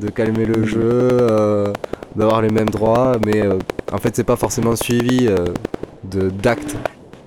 [0.00, 1.72] de calmer le jeu, euh,
[2.16, 3.58] d'avoir les mêmes droits, mais euh,
[3.92, 5.46] en fait, c'est pas forcément suivi euh,
[6.04, 6.76] de d'actes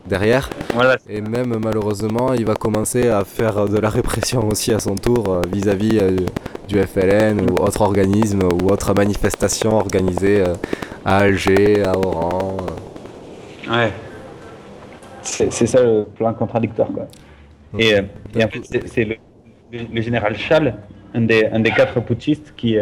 [0.08, 0.50] derrière.
[0.74, 0.98] Voilà.
[1.08, 5.26] Et même malheureusement, il va commencer à faire de la répression aussi à son tour
[5.30, 6.16] euh, vis-à-vis euh,
[6.72, 10.54] du FLN ou autre organisme ou autre manifestation organisée euh,
[11.06, 12.58] à Alger, à Oran.
[13.68, 13.72] euh.
[13.72, 13.92] Ouais.
[15.22, 16.88] C'est c'est ça le plan contradictoire.
[16.94, 17.08] Quoi.
[17.78, 18.02] Et, euh,
[18.36, 20.76] et en fait, c'est- c'est le, général Chal,
[21.14, 22.78] un des, un des quatre putschistes, qui,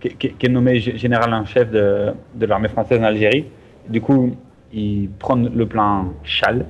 [0.00, 3.46] qui, qui- qui est nommé gé- général en chef de, de l'armée française en Algérie.
[3.88, 4.34] Du coup,
[4.72, 6.64] il prend le plan Chal,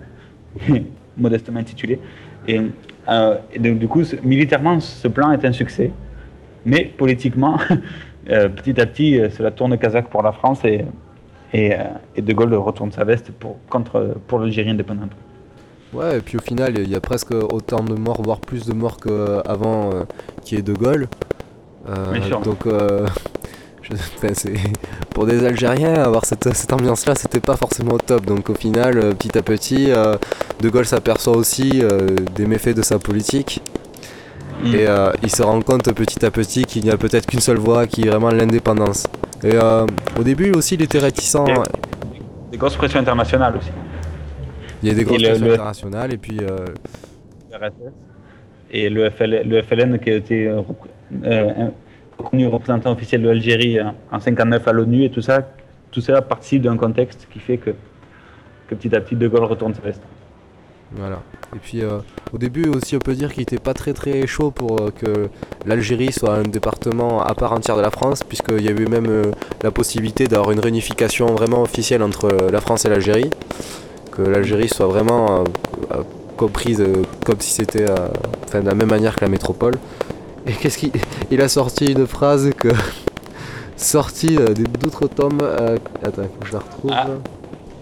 [1.16, 1.98] modestement intitulé.
[2.48, 2.60] Et,
[3.08, 5.90] euh, et donc, du coup, militairement, ce plan est un succès.
[6.64, 7.58] Mais politiquement,
[8.30, 10.84] euh, petit à petit, euh, cela tourne kazakh pour la France et,
[11.52, 11.78] et, euh,
[12.16, 15.10] et De Gaulle retourne sa veste pour, contre, pour l'Algérie indépendante.
[15.92, 18.72] Ouais, et puis au final, il y a presque autant de morts, voire plus de
[18.72, 20.04] morts qu'avant euh,
[20.44, 21.08] qui est De Gaulle.
[21.88, 22.40] Euh, Bien sûr.
[22.42, 23.06] donc, euh,
[23.82, 23.94] je-
[25.12, 28.24] pour des Algériens, avoir cette, cette ambiance-là, c'était pas forcément au top.
[28.26, 29.86] Donc au final, petit à petit,
[30.60, 31.82] De Gaulle s'aperçoit aussi
[32.36, 33.60] des méfaits de sa politique.
[34.64, 37.58] Et euh, il se rend compte petit à petit qu'il n'y a peut-être qu'une seule
[37.58, 39.06] voie qui est vraiment l'indépendance.
[39.42, 39.86] Et euh,
[40.18, 41.36] au début aussi, il était réticent.
[42.50, 43.70] Des grosses pressions internationales aussi.
[44.82, 46.66] Il y a des grosses pressions le- internationales et puis euh,
[47.52, 47.92] RSS
[48.72, 50.50] et le, FL, le FLN qui a été
[52.18, 55.48] reconnu représentant officiel de l'Algérie en, en 59 à l'ONU et tout ça,
[55.90, 57.70] tout ça participe d'un contexte qui fait que,
[58.68, 60.02] que petit à petit De Gaulle retourne sa veste.
[60.92, 61.20] Voilà.
[61.54, 61.98] Et puis euh,
[62.32, 65.28] au début aussi on peut dire qu'il était pas très très chaud pour euh, que
[65.66, 69.30] l'Algérie soit un département à part entière de la France, puisqu'il y avait même euh,
[69.62, 73.30] la possibilité d'avoir une réunification vraiment officielle entre la France et l'Algérie.
[74.10, 75.44] Que l'Algérie soit vraiment
[76.36, 76.82] comprise
[77.24, 79.74] comme si c'était de la même manière que la métropole.
[80.46, 80.90] Et qu'est-ce qu'il
[81.30, 82.68] il a sorti une phrase que
[83.76, 84.36] sortie
[84.82, 85.40] d'autres tomes.
[86.02, 86.90] attends, je la retrouve.
[86.92, 87.06] Ah.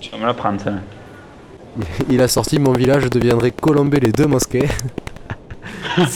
[0.00, 0.72] Tu vas me la prendre, ça.
[2.10, 4.68] Il a sorti Mon village deviendrait Colombey les deux mosquées.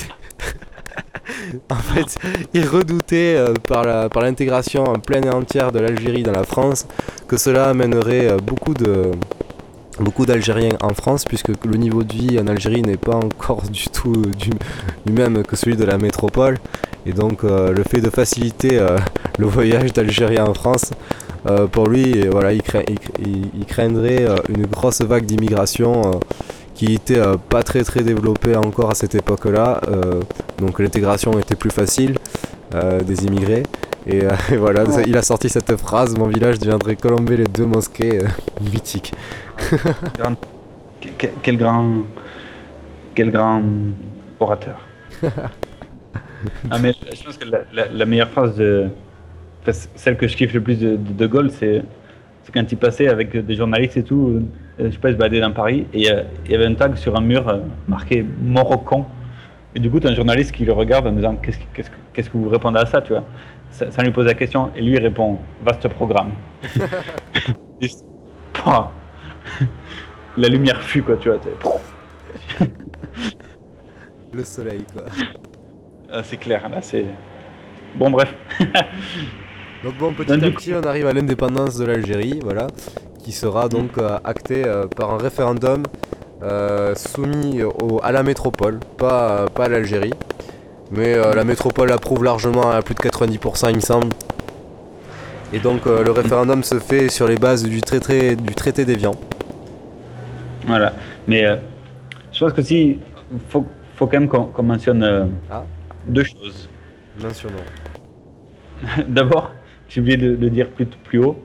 [1.70, 2.16] En fait,
[2.52, 6.44] il redoutait euh, par la- par l'intégration en pleine et entière de l'Algérie dans la
[6.44, 6.86] France
[7.28, 9.10] que cela amènerait euh, beaucoup de
[10.00, 13.86] beaucoup d'Algériens en France puisque le niveau de vie en Algérie n'est pas encore du
[13.88, 14.50] tout du,
[15.06, 16.58] du même que celui de la métropole
[17.06, 18.96] et donc euh, le fait de faciliter euh,
[19.38, 20.90] le voyage d'Algériens en France
[21.48, 25.00] euh, pour lui, euh, voilà, il, craint- il cra- il- il craindrait euh, une grosse
[25.02, 26.18] vague d'immigration euh,
[26.74, 29.80] qui était euh, pas très très développée encore à cette époque-là.
[29.88, 30.20] euh,
[30.58, 32.16] donc l'intégration était plus facile
[32.74, 33.64] euh, des immigrés.
[34.06, 37.66] Et, euh, et voilà, il a sorti cette phrase Mon village deviendrait Colombey les deux
[37.66, 38.28] mosquées euh,
[38.72, 39.12] mythique.
[40.18, 40.36] Grand-
[41.18, 41.88] que- Quel grand,
[43.14, 43.62] quel grand
[44.40, 44.76] orateur.
[46.70, 48.88] Ah, mais je pense que la, la- la meilleure phrase de.
[49.70, 51.82] Celle que je kiffe le plus de De, Gaulle, c'est
[52.52, 54.42] quand il passait avec des journalistes et tout,
[54.80, 56.74] euh, je sais pas, il se baladait dans Paris, et euh, il y avait un
[56.74, 57.58] tag sur un mur euh,
[57.88, 59.08] marqué Moroccan.
[59.74, 61.58] Et du coup, tu as un journaliste qui le regarde en disant Qu'est-ce
[62.30, 63.24] que- vous répondez à ça, tu vois?
[63.70, 66.32] Ça, ça lui pose la question, et lui il répond Vaste programme.
[70.36, 71.38] La lumière fut, quoi, tu vois.
[74.32, 75.04] Le soleil, quoi.
[76.10, 77.04] Ah, c'est clair, là, c'est.
[77.96, 78.34] Bon, bref.
[79.84, 82.68] Donc bon, petit à petit, on arrive à l'indépendance de l'Algérie, voilà,
[83.24, 85.82] qui sera donc euh, actée euh, par un référendum
[86.42, 90.12] euh, soumis au- à la métropole, pas, pas à l'Algérie.
[90.94, 94.08] Mais la métropole approuve largement à plus de 90%, il me semble.
[95.54, 99.12] Et donc le référendum se fait sur les bases du traité, du traité d'Évian.
[100.66, 100.92] Voilà.
[101.26, 101.44] Mais
[102.30, 102.98] je pense que si,
[103.48, 103.64] faut,
[103.96, 105.64] faut quand même qu'on mentionne Ah.
[106.06, 106.68] deux choses.
[107.22, 107.54] Mentionnons.
[109.08, 109.50] D'abord,
[109.92, 111.38] j'ai oublié de le dire plus, plus haut,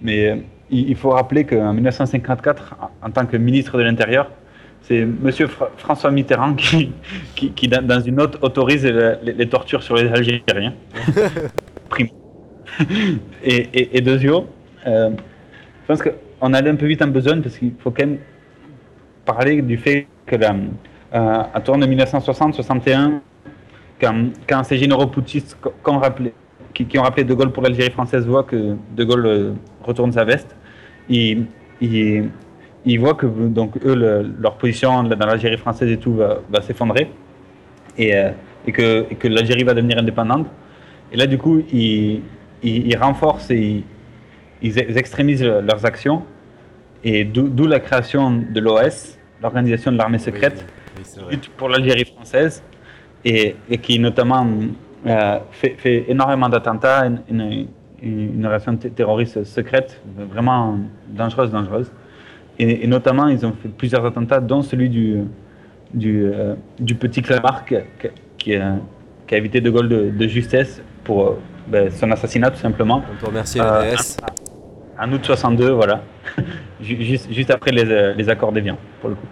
[0.00, 0.36] mais euh,
[0.70, 4.30] il, il faut rappeler qu'en 1954, en, tant que ministre de l'Intérieur,
[4.82, 5.30] c'est M.
[5.78, 6.92] François Mitterrand qui,
[7.34, 10.74] qui, qui, dans, une note, autorise le- les, les tortures sur les Algériens.
[11.88, 12.10] Primo.
[13.44, 14.46] et, et, et deuxièmement,
[14.86, 15.10] euh,
[15.82, 18.18] je pense qu'on allait un peu vite en besogne parce qu'il faut quand même
[19.24, 20.54] parler du fait que la,
[21.14, 23.20] euh, à tourne de 1960-61,
[24.00, 26.32] quand, quand ces généraux putschistes qu- qu'ont rappelé-
[26.74, 29.52] qui, qui ont rappelé De Gaulle pour l'Algérie française voient que De Gaulle euh,
[29.82, 30.54] retourne sa veste,
[31.08, 31.46] ils,
[31.80, 32.28] ils,
[32.84, 36.60] ils voient que donc, eux, le- leur position dans l'Algérie française et tout va, va
[36.60, 37.10] s'effondrer
[37.96, 38.30] et, euh,
[38.66, 40.46] et que, et que l'Algérie va devenir indépendante.
[41.12, 42.22] Et là, du coup, ils,
[42.62, 43.84] ils, ils renforcent et ils,
[44.62, 46.22] ils ex- extrémisent leurs actions.
[47.06, 50.64] Et d'où la création de l'OS, l'organisation de l'armée secrète,
[51.58, 52.62] pour l'Algérie française,
[53.26, 54.46] et, et qui notamment
[55.06, 57.66] euh, fait, fait énormément d'attentats, une, une,
[58.02, 60.00] une organisation t- terroriste secrète,
[60.32, 60.78] vraiment
[61.08, 61.90] dangereuse, dangereuse.
[62.58, 65.22] Et, et notamment, ils ont fait plusieurs attentats, dont celui du,
[65.92, 68.74] du, euh, du petit Clamart qui, qui- qui, euh,
[69.26, 71.36] qui a évité De Gaulle de, de justesse pour
[71.66, 73.02] ben, son assassinat, tout simplement.
[73.12, 74.16] On peut remercier Euh, la DS.
[75.00, 76.02] En août 62, voilà.
[76.80, 79.26] Ju- juste, juste après les, les accords d'Évian, pour le coup.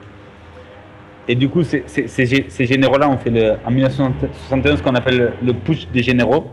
[1.29, 4.83] Et du coup, ces, ces- ces gé- ces généraux-là ont fait le, en 1961 ce
[4.83, 6.47] qu'on appelle le, push des généraux.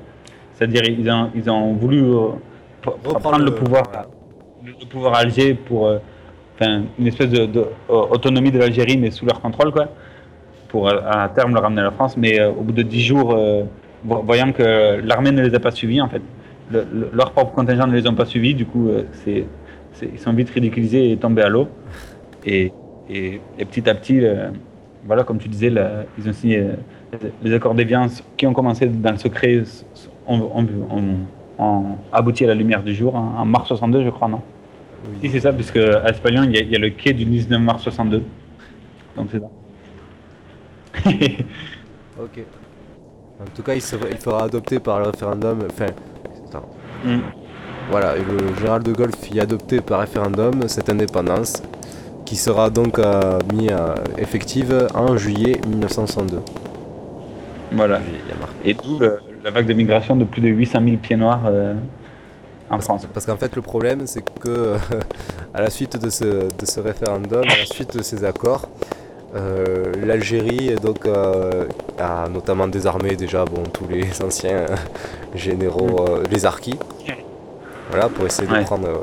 [0.53, 2.27] C'est-à-dire ils ont, ils ont voulu euh,
[2.81, 3.83] prendre le pouvoir,
[4.63, 5.97] le, le pouvoir à Alger pour euh,
[6.99, 8.17] une espèce de, de, euh,
[8.51, 9.87] de l'Algérie, mais sous leur contrôle, quoi,
[10.67, 12.15] pour à terme le ramener à la France.
[12.17, 13.35] Mais euh, au bout de dix jours,
[14.03, 16.21] vo- voyant que l'armée ne les a pas suivis, en fait,
[16.71, 18.89] le- le- leur propre contingent ne les ont pas suivis, du coup,
[19.23, 19.45] c'est-
[20.13, 21.67] ils sont vite ridiculisés et tombés à l'eau.
[22.45, 22.71] Et,
[23.09, 24.49] et, et petit à petit, euh,
[25.05, 26.73] voilà, comme tu disais, là, ils ont signé euh,
[27.43, 28.07] les accords d'Évian
[28.37, 29.63] qui ont commencé dans le secret,
[30.27, 30.63] ont,
[32.11, 34.41] abouti à la lumière du jour, hein, en mars 62, je crois, non
[35.21, 37.25] Si, c'est ça, puisque à Espalion, il y, a- il y a le quai du
[37.25, 38.23] 19 mars 62.
[39.15, 39.49] Donc c'est ça.
[42.21, 42.39] Ok.
[43.41, 45.59] En tout cas, il, sera- il fera adopter par le référendum.
[45.71, 45.85] Enfin.
[47.05, 47.19] Mm.
[47.89, 51.63] Voilà, le général de Gaulle fit adopter par référendum cette indépendance
[52.25, 56.41] qui sera donc euh, mis euh, effective en juillet 1962.
[57.71, 57.99] Voilà.
[58.65, 58.99] Et d'où
[59.43, 61.73] la vague de migration de plus de 800 000 pieds noirs euh,
[62.69, 63.07] en France.
[63.13, 64.75] Parce qu'en fait, le problème, c'est que
[65.53, 68.67] à la suite de ce, de ce référendum, à la suite de ces accords,
[69.35, 71.65] euh, l'Algérie donc euh,
[71.99, 74.75] a notamment désarmé déjà bon tous les anciens euh,
[75.35, 76.79] généraux, euh, les harkis.
[77.89, 78.63] Voilà, pour essayer de Ouais.
[78.63, 78.87] prendre.
[78.87, 78.97] euh,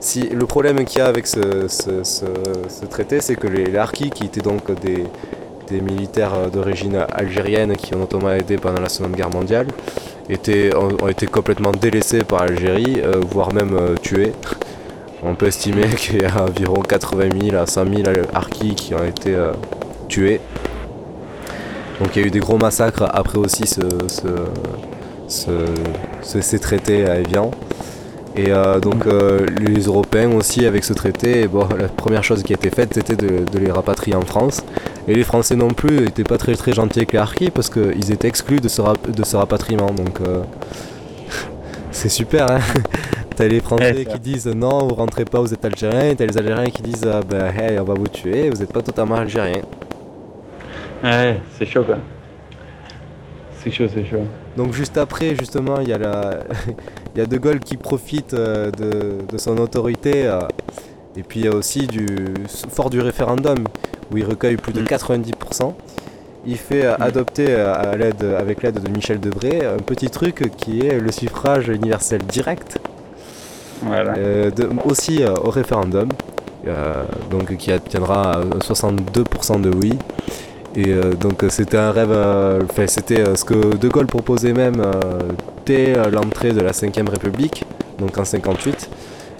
[0.00, 2.24] si le problème qu'il y a avec ce, ce- ce-
[2.68, 5.04] ce traité, c'est que les, les harkis, qui étaient donc des,
[5.68, 9.68] des militaires euh, d'origine algérienne qui ont notamment aidé pendant la Seconde Guerre mondiale,
[10.28, 14.32] étaient, ont, ont été complètement délaissés par l'Algérie, euh, voire même euh, tués.
[15.24, 18.02] On peut estimer qu'il y a environ 80 000 à 100 000
[18.34, 19.52] harkis qui ont été euh,
[20.08, 20.40] tués.
[22.00, 24.48] Donc il y a eu des gros massacres après aussi ce, ce-
[25.28, 25.50] ce-
[26.22, 27.52] ce- ces traités à Evian.
[28.34, 32.54] Et euh, donc euh, les Européens aussi avec ce traité, bon, la première chose qui
[32.54, 34.62] a été faite c'était de, de les rapatrier en France.
[35.06, 38.10] Et les Français non plus n'étaient pas très très gentils avec les harkis parce qu'ils
[38.10, 39.90] étaient exclus de ce, rap- de ce rapatriement.
[39.90, 40.42] Donc euh,
[41.90, 42.60] c'est super hein
[43.36, 44.12] T'as les Français Ouais, ça.
[44.12, 47.06] qui disent non vous rentrez pas vous êtes algériens et t'as les Algériens qui disent
[47.10, 49.60] ah, ben hey on va vous tuer vous êtes pas totalement algérien.
[51.04, 51.96] Ouais, c'est chaud quoi.
[53.62, 54.24] C'est chaud, c'est chaud.
[54.56, 56.40] Donc juste après, justement, il y a la,
[57.14, 60.40] il y a De Gaulle qui profite euh, de, de son autorité, euh,
[61.16, 62.06] et puis il y a aussi du
[62.70, 63.58] fort du référendum
[64.12, 65.72] où il recueille plus de 90%.
[66.46, 70.86] Il fait euh, adopter à l'aide, avec l'aide de Michel Debré un petit truc qui
[70.86, 72.78] est le suffrage universel direct.
[73.84, 74.14] Voilà.
[74.16, 76.08] Euh, de- aussi euh, au référendum,
[76.66, 79.98] euh, donc qui obtiendra euh, 62% de oui.
[80.74, 80.86] Et
[81.20, 82.16] donc c'était un rêve,
[82.86, 84.80] c'était ce que De Gaulle proposait même
[85.70, 87.64] euh, l'entrée de la 5ème République,
[87.98, 88.90] donc en 58,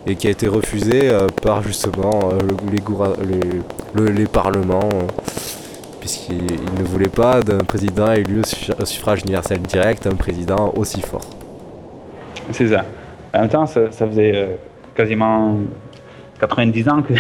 [0.07, 2.39] et qui a été refusé euh, par justement euh,
[3.95, 4.89] le- les, parlements,
[6.01, 10.15] puisqu'ils ils ne voulaient pas d'un président élu au suffra- au suffrage universel direct, un
[10.17, 11.29] président aussi fort.
[12.51, 12.85] C'est ça.
[13.35, 14.59] En même temps, ça, ça faisait
[14.95, 15.59] quasiment
[16.41, 17.15] 90 ans que,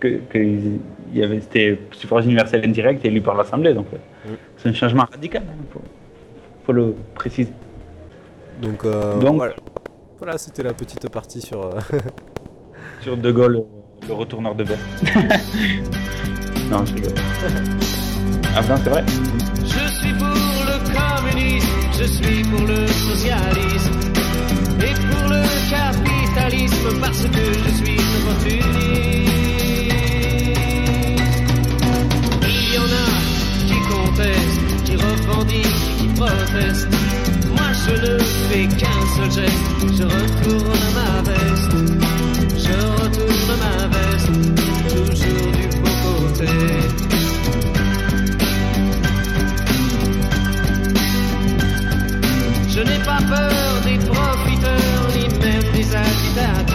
[0.00, 3.74] que, que il y avait, c'était suffrage universel indirect élu par l'Assemblée.
[3.74, 3.86] Donc,
[4.56, 5.42] c'est un changement radical.
[5.48, 5.82] hein, pour-
[6.64, 7.50] faut le préciser.
[8.60, 9.54] Donc, euh, Donc- voilà,
[10.18, 11.62] Voilà, c'était la petite partie sur.
[11.64, 11.80] euh,
[13.02, 14.80] Sur De Gaulle, euh, le retourneur de veste.
[16.70, 17.14] non, je rigole.
[18.54, 19.04] Ah non, c'est vrai
[19.64, 24.00] Je suis pour le communisme, je suis pour le socialisme
[24.80, 29.30] et pour le capitalisme parce que je suis opportuniste.
[32.44, 33.08] Il y en a
[33.66, 35.89] qui contestent, qui revendiquent,
[36.20, 36.28] Moi
[37.82, 41.76] je ne fais qu'un seul geste, je retourne ma veste,
[42.58, 44.36] je retourne ma veste,
[44.90, 46.52] toujours du beau côté.
[52.68, 56.69] Je n'ai pas peur des profiteurs, ni même des agitateurs.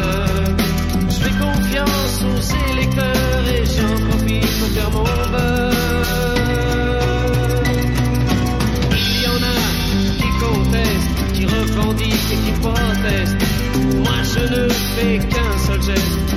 [13.05, 16.34] Moi je ne fais qu'un seul geste,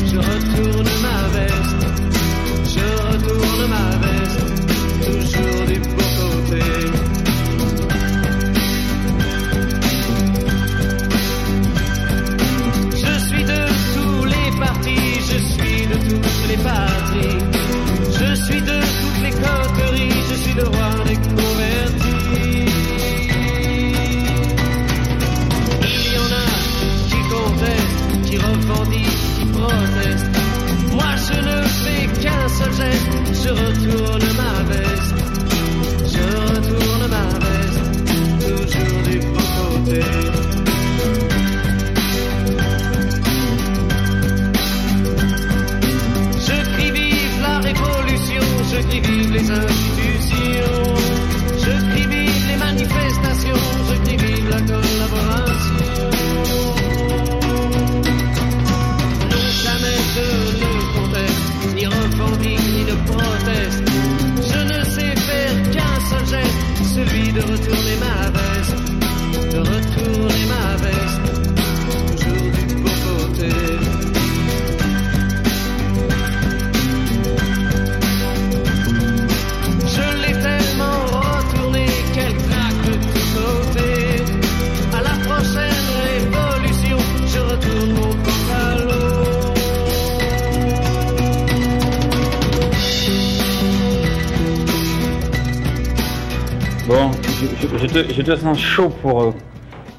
[98.37, 99.31] sens chaud pour, euh,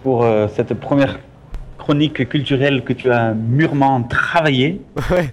[0.04, 1.20] pour euh, cette première
[1.78, 4.82] chronique culturelle que tu as mûrement travaillée.
[5.12, 5.30] Ouais.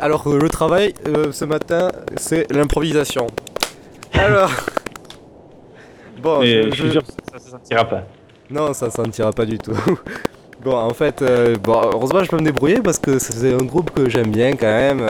[0.00, 3.26] Alors, euh, le travail euh, ce matin, c'est l'improvisation.
[4.14, 4.50] Alors.
[6.22, 8.02] Bon, je- je suis sûr que ça ne se sentira pas.
[8.50, 9.72] Non, ça sentira pas du tout.
[10.64, 13.90] bon, en fait, euh, bon, heureusement, je peux me débrouiller parce que c'est un groupe
[13.90, 15.04] que j'aime bien quand même.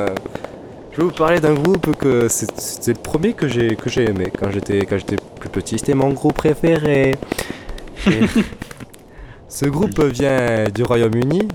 [0.93, 4.51] Je vais vous parler d'un groupe que c'est le premier que j'ai j'ai aimé quand
[4.51, 4.85] j'étais
[5.49, 5.79] plus petit.
[5.79, 7.15] C'était mon groupe préféré.
[8.07, 8.21] Et
[9.49, 11.49] ce groupe vient du Royaume-Uni,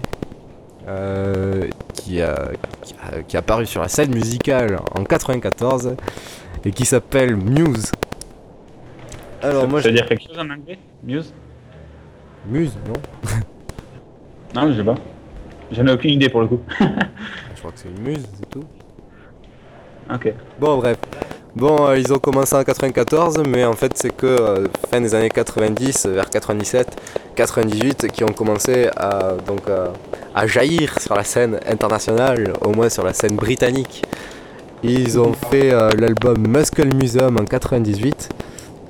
[0.88, 2.50] euh, qui, a,
[2.84, 5.96] qui, a, qui a apparu sur la scène musicale en 94
[6.66, 7.92] et qui s'appelle Muse.
[9.42, 10.78] Alors ça, moi, ça veut je- dire quelque chose en anglais?
[11.04, 11.34] Muse?
[12.48, 12.94] Muse, non
[14.56, 14.96] Non, je sais pas.
[15.72, 16.62] J'en ai aucune idée pour le coup.
[16.80, 18.64] Je crois que c'est une muse, c'est tout.
[20.12, 20.34] ok.
[20.60, 20.98] Bon, bref.
[21.56, 25.16] Bon, euh, ils ont commencé en 94, mais en fait, c'est que euh, fin des
[25.16, 26.88] années 90, vers 97,
[27.36, 29.88] 98, qui ont commencé à, donc, euh,
[30.36, 34.04] à jaillir sur la scène internationale, au moins sur la scène britannique.
[34.84, 38.30] Ils ont fait euh, l'album Muscle Museum en 98,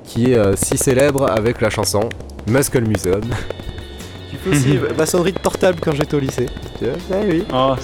[0.04, 2.08] qui est euh, si célèbre avec la chanson
[2.46, 3.22] Muscle Museum.
[4.30, 6.46] qui fait aussi ma sonnerie de portable quand j'étais au lycée.
[6.78, 6.94] Tu vois?
[7.12, 7.44] Ah oui.
[7.52, 7.74] Oh,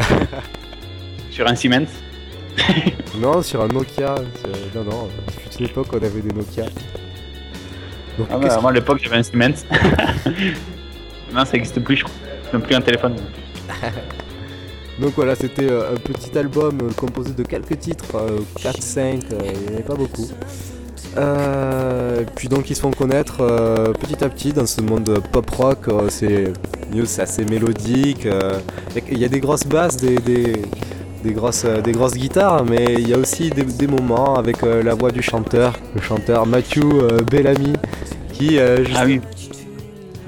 [1.30, 2.05] sur un Siemens
[3.20, 4.14] Non, sur un Nokia.
[4.16, 5.08] sur- Non, non,
[5.50, 6.64] fut une époque où on avait des Nokia.
[8.18, 9.64] Donc, Ah bah, moi à l'époque j'avais un Siemens.
[11.34, 12.14] non, ça n'existe plus, je crois.
[12.52, 13.16] Même plus un téléphone.
[15.00, 18.16] Donc voilà, c'était euh, un petit album euh, composé de quelques titres,
[18.58, 20.26] 4-5, il n'y en avait pas beaucoup.
[21.18, 25.48] Euh, puis donc ils se font connaître euh, petit à petit dans ce monde pop
[25.50, 26.52] rock, euh, c'est
[26.94, 28.58] mieux, c'est assez mélodique, euh,
[29.10, 30.62] il y a des grosses basses, des, des,
[31.26, 35.10] euh, des, grosses, guitares, mais il y a aussi des, moments avec euh, la voix
[35.10, 37.72] du chanteur, le chanteur Mathieu euh, Bellamy,
[38.32, 39.04] qui euh, ah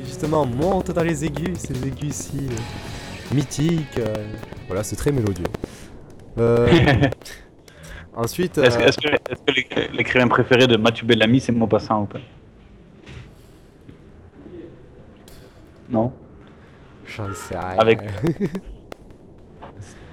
[0.04, 2.48] justement monte dans les aigus, ces aigus si
[3.32, 4.00] mythiques.
[4.66, 5.46] voilà, c'est très mélodieux.
[8.16, 8.58] ensuite.
[8.58, 12.18] Est-ce que, l'écrivain préféré de Mathieu Bellamy, c'est Maupassant ou pas?
[15.88, 16.12] Non?
[17.06, 17.78] J'en sais rien.
[17.78, 18.00] Avec...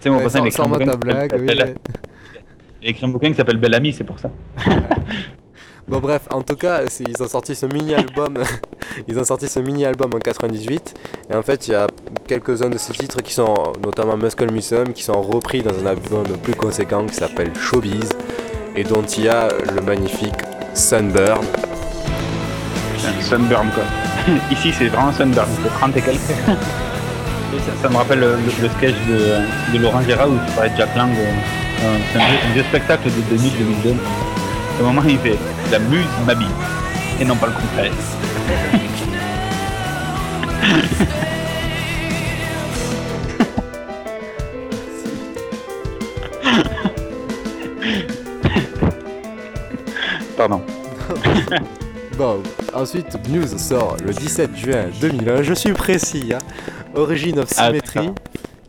[0.06, 1.48] C'est mon Ouais, cousin, sans- sans un bouquin ta blague, oui.
[2.84, 4.30] Écrit un bouquin qui s'appelle Belle Amie, c'est pour ça.
[5.88, 8.38] Bon bref, en tout cas, ils ont sorti ce mini-album.
[9.08, 10.94] ils ont sorti ce mini-album en 98.
[11.32, 11.88] Et en fait, il y a
[12.28, 13.54] quelques-uns de ces titres qui sont,
[13.84, 18.10] notamment Muscle Museum, qui sont repris dans un album plus conséquent qui s'appelle Showbiz.
[18.76, 20.36] Et dont il y a le magnifique
[20.76, 21.44] Sunburn.
[23.08, 23.84] Un Sunburn quoi.
[24.52, 26.20] Ici c'est vraiment Sunburn, c'est 30 et quelques.
[27.60, 30.70] Ça, ça me rappelle le, le- le sketch de, de Laurent Gérard où tu parlais
[30.70, 31.10] de Jack Lang.
[31.12, 33.96] euh, c'est un, vieux- un vieux spectacle de 2000-2002.
[34.82, 35.38] Au moment il fait
[35.72, 36.48] La muse m'habille.
[37.20, 37.92] Et non pas le contraire.
[50.38, 50.62] Pardon.
[52.18, 52.42] Bon,
[52.74, 56.38] ensuite, News sort le 17 juin 2001, je suis précis, hein.
[56.96, 58.12] Origin of Ah, Symmetry,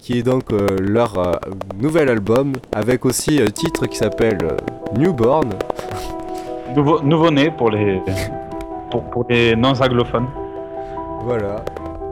[0.00, 1.32] qui est donc euh, leur euh,
[1.80, 4.56] nouvel album, avec aussi un titre qui s'appelle euh,
[4.98, 5.50] Newborn.
[6.76, 8.02] Nouveau, nouveau-né pour les,
[8.90, 10.26] pour, pour les non-anglophones.
[11.24, 11.64] Voilà,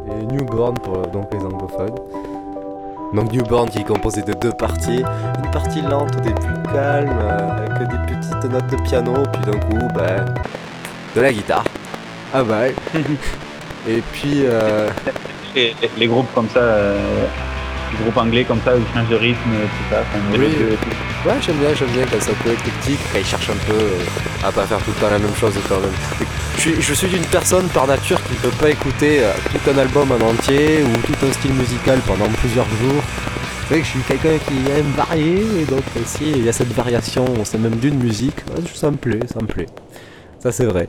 [0.09, 1.95] et Newborn pour euh, donc les anglophones.
[3.13, 5.03] Donc Newborn qui est composé de deux parties,
[5.45, 9.59] une partie lente au début calme, euh, avec des petites notes de piano, puis d'un
[9.59, 10.25] coup, ben,
[11.15, 11.65] de la guitare.
[12.33, 12.69] Ah bah.
[13.89, 14.45] Et puis...
[14.47, 14.89] euh,
[15.55, 17.27] Les, groupes comme ça, euh,
[17.93, 20.01] les groupes anglais comme ça, où ils changent de rythme, tout ça.
[20.03, 20.49] enfin, Oui,
[21.27, 23.73] Ouais, j'aime bien, j'aime bien quand c'est un peu éclectique, quand ils cherchent un peu
[23.73, 25.91] euh, à pas faire tout le temps la même chose quand même.
[26.57, 29.71] Je suis, je suis une personne par nature qui ne peut pas écouter euh, tout
[29.71, 33.03] un album en entier ou tout un style musical pendant plusieurs jours.
[33.63, 36.53] C'est vrai que je suis quelqu'un qui aime varier et donc aussi il y a
[36.53, 39.67] cette variation, c'est même d'une musique, ouais, ça me plaît, ça me plaît.
[40.41, 40.87] Ça c'est vrai.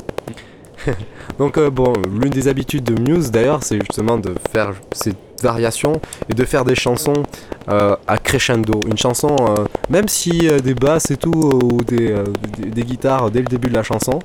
[1.40, 5.94] donc euh, bon, l'une des habitudes de Muse d'ailleurs c'est justement de faire ces variations
[6.30, 7.24] et de faire des chansons
[7.70, 8.80] euh, à crescendo.
[8.88, 12.24] Une chanson, euh, même si euh, des basses et tout, euh, ou des, euh,
[12.58, 14.20] des, des guitares dès le début de la chanson,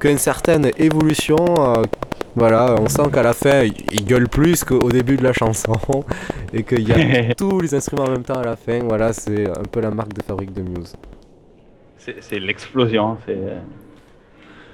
[0.00, 1.36] qu'il y a une certaine évolution.
[1.58, 1.82] euh,
[2.34, 5.72] voilà, on sent qu'à la fin, il gueule plus qu'au début de la chanson
[6.52, 8.80] et qu'il y a tous les instruments en même temps à la fin.
[8.84, 10.94] Voilà, c'est un peu la marque de fabrique de Muse.
[11.98, 13.18] C'est c'est l'explosion.
[13.26, 13.38] c'est...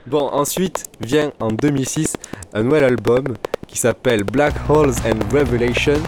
[0.06, 2.14] Bon, ensuite vient en 2006
[2.54, 3.22] un nouvel album
[3.68, 6.00] qui s'appelle Black Holes and Revelation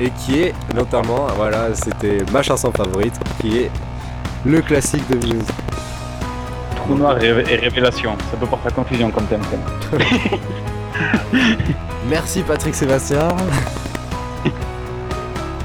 [0.00, 3.70] et qui est notamment, voilà, c'était ma chanson favorite, qui est
[4.44, 5.46] le classique de Muse.
[6.76, 8.16] Trou noir et, et révélation.
[8.30, 9.42] Ça peut porter à confusion comme thème.
[9.90, 10.06] quand même.
[12.08, 13.28] Merci Patrick Sébastien.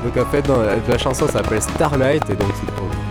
[0.04, 2.52] donc en fait, dans la, la chanson s'appelle Starlight et donc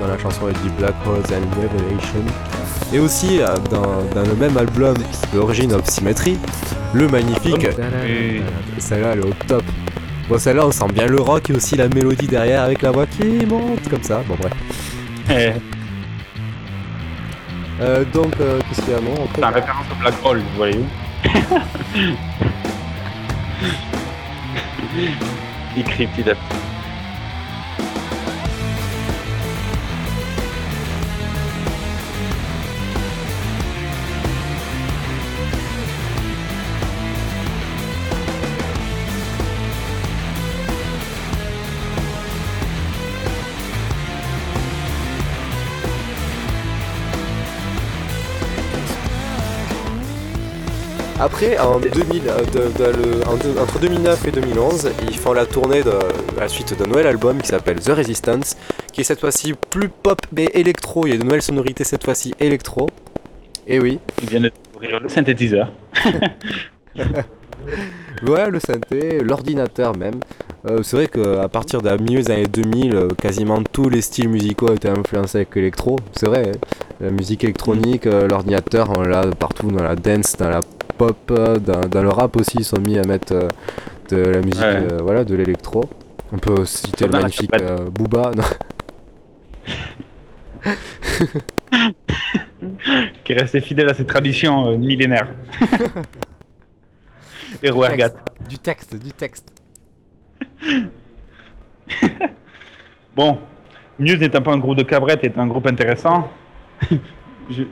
[0.01, 2.25] dans la chanson elle dit Black Holes and Revelation.
[2.93, 3.83] Et aussi euh, dans,
[4.15, 4.95] dans le même album
[5.33, 6.39] d'Origin of Symmetry,
[6.93, 7.67] le magnifique.
[8.79, 9.63] Celle-là elle est au top.
[10.29, 13.07] Bon celle-là on sent bien le rock et aussi la mélodie derrière avec la voix
[13.07, 14.23] qui monte comme ça.
[14.29, 14.53] Bon bref.
[15.31, 15.53] Eh,
[17.81, 20.85] Euh, donc euh, qu'est-ce qu'il y a non en référence au Black Hole, vous voyez
[25.77, 26.72] Écrit petit à petit.
[51.25, 55.33] Après, en 2000, euh, de- de- le- en deux- entre 2009 et 2011, ils font
[55.33, 55.91] la tournée de
[56.37, 58.57] à la suite d'un nouvel album qui s'appelle The Resistance,
[58.93, 61.07] qui est cette fois-ci plus pop mais électro.
[61.07, 62.89] Il y a de nouvelles sonorités cette fois-ci électro.
[63.69, 64.01] Et oui.
[64.21, 65.71] Il vient de découvrir le synthétiseur.
[68.27, 70.21] Ouais, le synthé, l'ordinateur même.
[70.69, 74.01] Euh, c'est vrai qu'à partir de la milieu des années 2000, euh, quasiment tous les
[74.01, 75.97] styles musicaux étaient influencés avec l'électro.
[76.13, 76.59] C'est vrai, hein.
[77.01, 80.61] la musique électronique, euh, l'ordinateur, on l'a partout dans la dance, dans la
[81.07, 83.49] pop, euh, dans, dans le rap aussi, ils sont mis à mettre euh,
[84.11, 84.87] de la musique, Ouais.
[84.93, 85.85] euh, voilà, de l'électro.
[86.33, 88.31] On peut citer le magnifique euh, Booba.
[88.37, 88.45] non.
[93.25, 95.29] Qui est resté fidèle à ses traditions euh, millénaires.
[97.63, 98.13] Et Rouergat.
[98.49, 99.49] Du texte, du texte.
[103.15, 103.39] Bon,
[103.99, 106.31] Muse n'étant pas un groupe de cabrettes, est un groupe intéressant.
[107.51, 107.65] Je...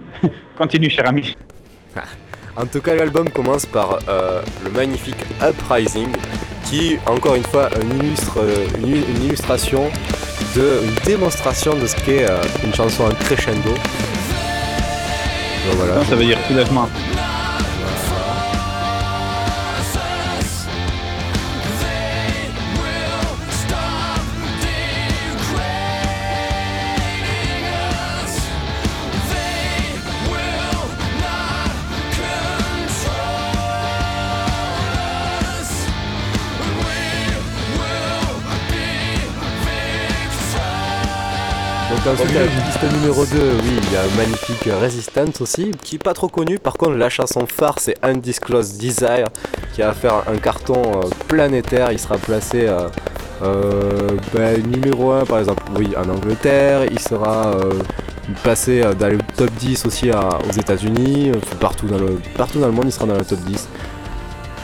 [0.58, 1.34] Continue, cher ami.
[2.56, 6.08] En tout cas, l'album commence par euh, le magnifique Uprising,
[6.64, 9.90] qui, encore une fois, illustre, euh, une, une illustration
[10.56, 13.70] de une démonstration de ce qu'est euh, une chanson en crescendo.
[15.76, 16.04] Voilà.
[16.06, 16.88] Ça veut dire soulèvement.
[42.16, 46.28] Piste numéro 2, oui, il y a un magnifique Resistance aussi, qui est pas trop
[46.28, 46.58] connu.
[46.58, 49.26] Par contre, la chanson phare, c'est Undisclosed Desire,
[49.74, 51.92] qui va faire un carton euh, planétaire.
[51.92, 52.88] Il sera placé euh,
[53.42, 56.86] euh, ben, numéro 1, par exemple, oui, en Angleterre.
[56.90, 57.52] Il sera
[58.42, 61.32] passé euh, dans le top 10 aussi à- aux États-Unis.
[61.60, 63.68] Partout, dans le, partout dans le monde, il sera dans le top 10.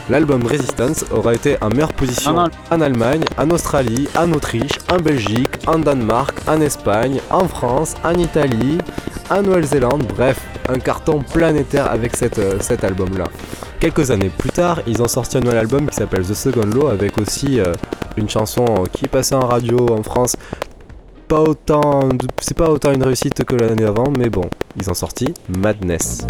[0.09, 4.71] L'album Resistance aura été en meilleure position En Al- en Allemagne, en Australie, en Autriche,
[4.89, 8.77] en Belgique, en Danemark, en Espagne, en France, en Italie,
[9.29, 10.39] en Nouvelle-Zélande, bref,
[10.69, 13.25] un carton planétaire avec cette, euh, cet album-là.
[13.81, 16.87] Quelques années plus tard, ils ont sorti un nouvel album qui s'appelle The Second Law
[16.87, 17.73] avec aussi euh,
[18.15, 20.35] une chanson qui est passée en radio en France.
[22.39, 24.45] C'est pas autant une réussite que l'année avant, mais bon,
[24.77, 26.25] ils ont sorti Madness.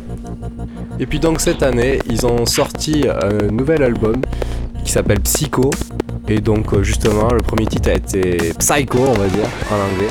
[0.99, 4.15] Et puis donc cette année, ils ont sorti un nouvel album
[4.83, 5.69] qui s'appelle Psycho.
[6.27, 10.09] Et donc euh, justement, le premier titre a été Psycho, on va dire, en anglais.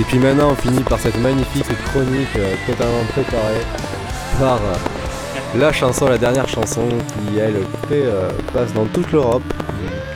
[0.00, 3.62] Et puis maintenant, on finit par cette magnifique chronique euh, totalement préparée
[4.40, 4.97] par euh,
[5.56, 7.54] la chanson, la dernière chanson qui, elle,
[7.88, 9.42] fait, euh, passe dans toute l'Europe.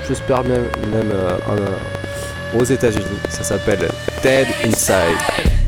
[0.07, 3.19] J'espère même, euh, euh, aux États-Unis.
[3.29, 3.89] Ça s'appelle
[4.23, 5.62] Dead Inside.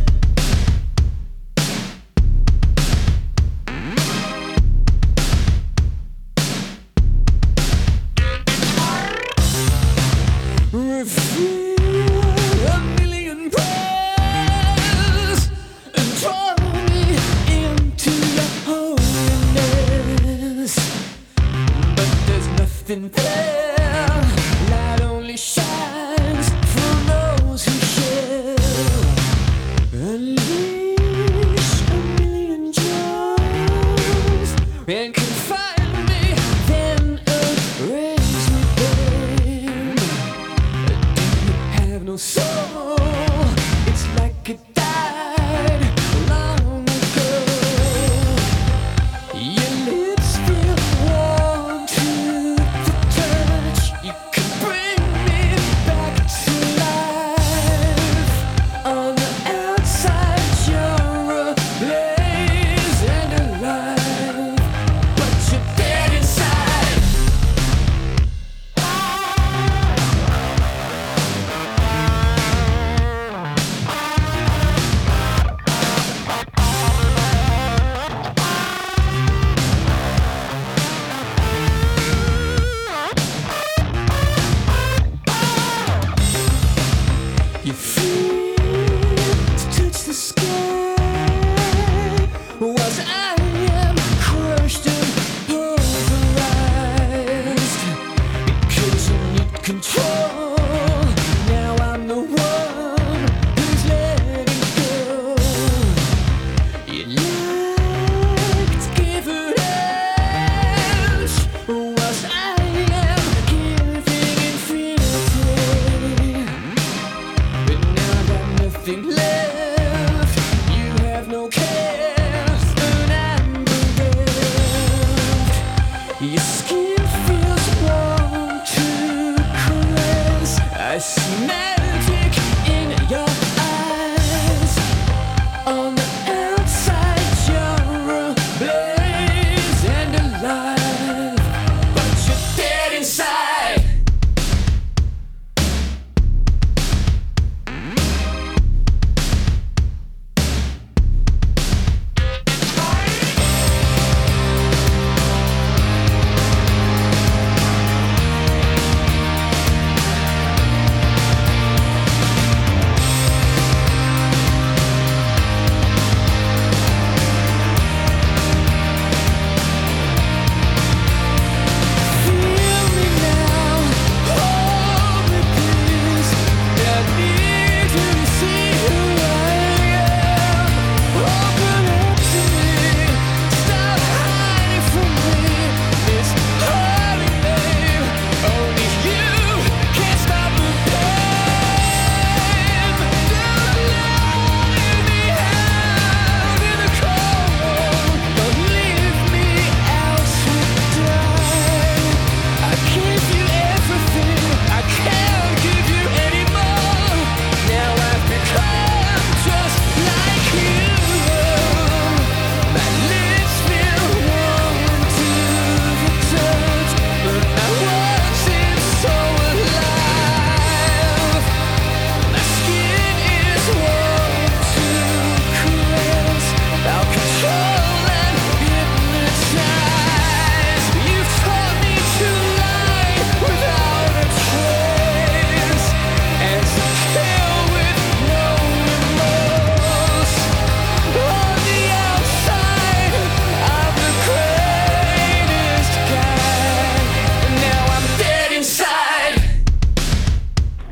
[90.14, 90.83] Sky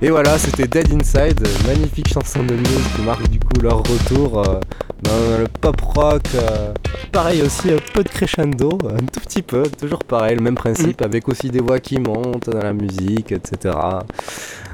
[0.05, 4.41] Et voilà, c'était Dead Inside, magnifique chanson de Muse qui marque du coup leur retour
[4.41, 4.59] euh,
[5.05, 6.23] dans le pop rock.
[6.35, 6.75] euh,
[7.13, 11.03] pareil aussi, un peu de crescendo, un tout petit peu, toujours pareil, le même principe,
[11.03, 13.77] avec aussi des voix qui montent dans la musique, etc.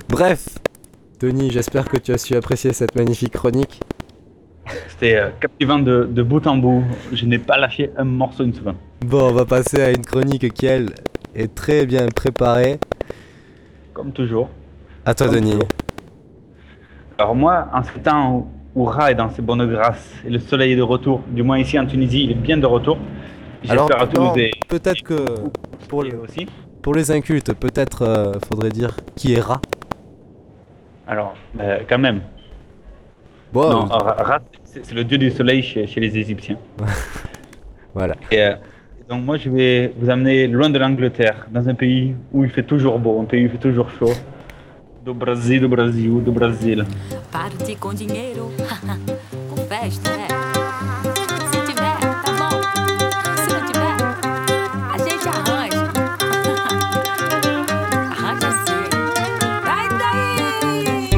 [0.09, 0.49] Bref,
[1.21, 3.83] Denis, j'espère que tu as su apprécier cette magnifique chronique.
[4.89, 6.85] C'était euh, captivant de, de bout en bout.
[7.13, 8.77] Je n'ai pas lâché un morceau une seconde.
[9.05, 10.89] Bon, on va passer à une chronique qui, elle,
[11.35, 12.79] est très bien préparée.
[13.93, 14.49] Comme toujours.
[15.09, 15.55] À toi, Denis.
[17.17, 20.73] Alors moi, en ces temps où, Ra est dans ses bonnes grâces et le soleil
[20.73, 22.99] est de retour, du moins ici en Tunisie, il est bien de retour.
[23.71, 24.05] Alors, à
[24.39, 25.25] et peut-être que
[25.89, 26.47] pour, le- aussi.
[26.83, 29.63] pour les incultes, peut-être euh, faudrait dire qui est Ra.
[31.07, 32.21] Alors, euh, quand même.
[33.51, 36.59] Bon, non, Ra, Ra, c'est c'est le dieu du soleil chez, chez les Égyptiens.
[37.95, 38.15] voilà.
[38.31, 38.57] Et, euh,
[39.09, 42.65] donc moi, je vais vous amener loin de l'Angleterre, dans un pays où il fait
[42.65, 44.13] toujours beau, un pays où il fait toujours chaud.
[45.09, 46.85] Do Brasil, do Brasil, do Brasil.
[47.33, 48.53] Parte com dinheiro,
[49.49, 50.29] com festa, é.
[51.51, 52.61] Se tiver, tá bom.
[53.35, 53.97] Se não tiver,
[54.93, 55.91] a gente arranja.
[58.11, 58.85] Arranja sim.
[59.65, 61.09] Vai daí!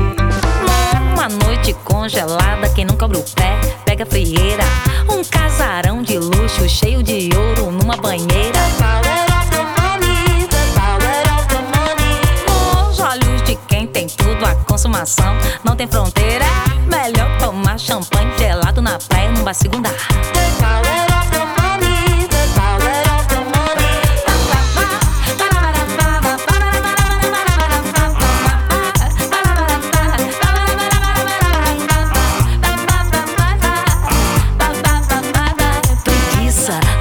[1.13, 4.63] Uma noite congelada, quem nunca abre o pé, pega a frieira.
[5.11, 8.60] Um casarão de luxo, cheio de ouro numa banheira.
[14.81, 16.47] Consumação não tem fronteira.
[16.87, 19.91] Melhor tomar champanhe gelado na praia numa segunda.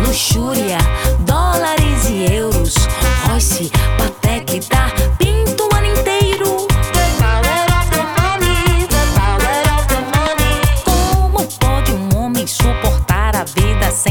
[0.05, 0.77] Luxúria,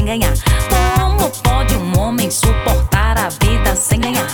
[0.09, 0.33] ganhar?
[0.95, 4.25] Como pode um homem suportar a vida sem ganhar?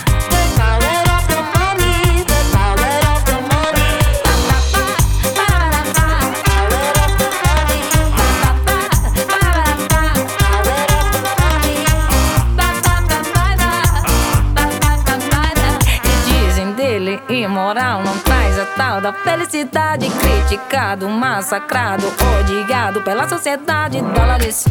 [17.28, 22.06] Imoral não traz a tal da felicidade criticado, massacrado,
[22.40, 24.66] odiado pela sociedade dólares,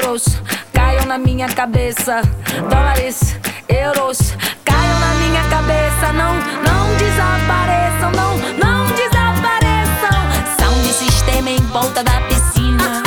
[0.00, 0.24] euros
[0.72, 2.22] caiam na minha cabeça.
[2.70, 3.36] Dólares,
[3.68, 4.18] euros
[4.64, 6.12] caiam na minha cabeça.
[6.12, 10.20] Não, não desapareçam não, não desapareçam.
[10.58, 13.02] Sound sistema em volta da piscina.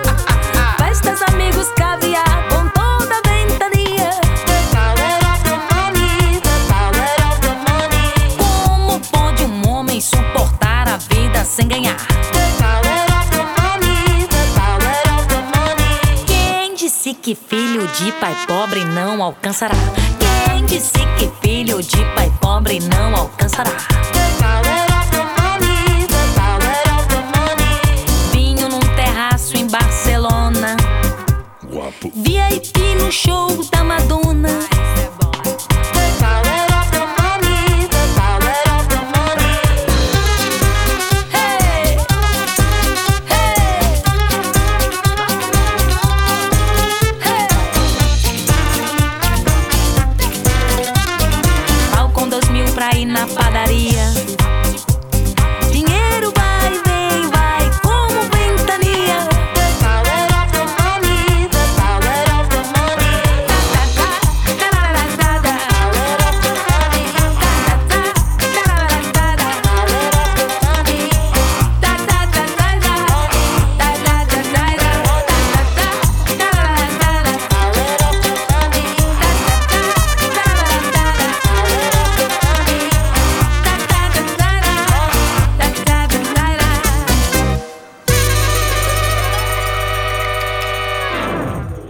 [0.78, 1.93] Festas, amigos, caviar
[17.24, 19.74] que filho de pai pobre não alcançará?
[20.44, 23.70] Quem disse que filho de pai pobre não alcançará?
[28.30, 30.76] Vinho num terraço em Barcelona.
[32.14, 34.73] VIP no show da Madonna.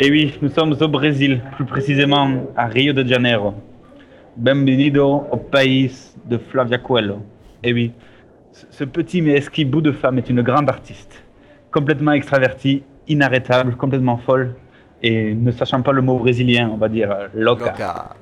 [0.06, 2.28] Et oui, nous sommes au Brésil, plus précisément
[2.58, 3.54] à Rio de Janeiro.
[4.36, 5.90] Bienvenido au pays
[6.26, 7.22] de Flavia Coelho.
[7.62, 7.90] Et oui,
[8.52, 11.24] ce- petit mais esquive bout de femme est une grande artiste,
[11.70, 14.56] complètement extravertie, inarrêtable, complètement folle,
[15.02, 17.70] et ne sachant pas le mot brésilien, on va dire euh, loca.
[17.72, 18.16] Loca.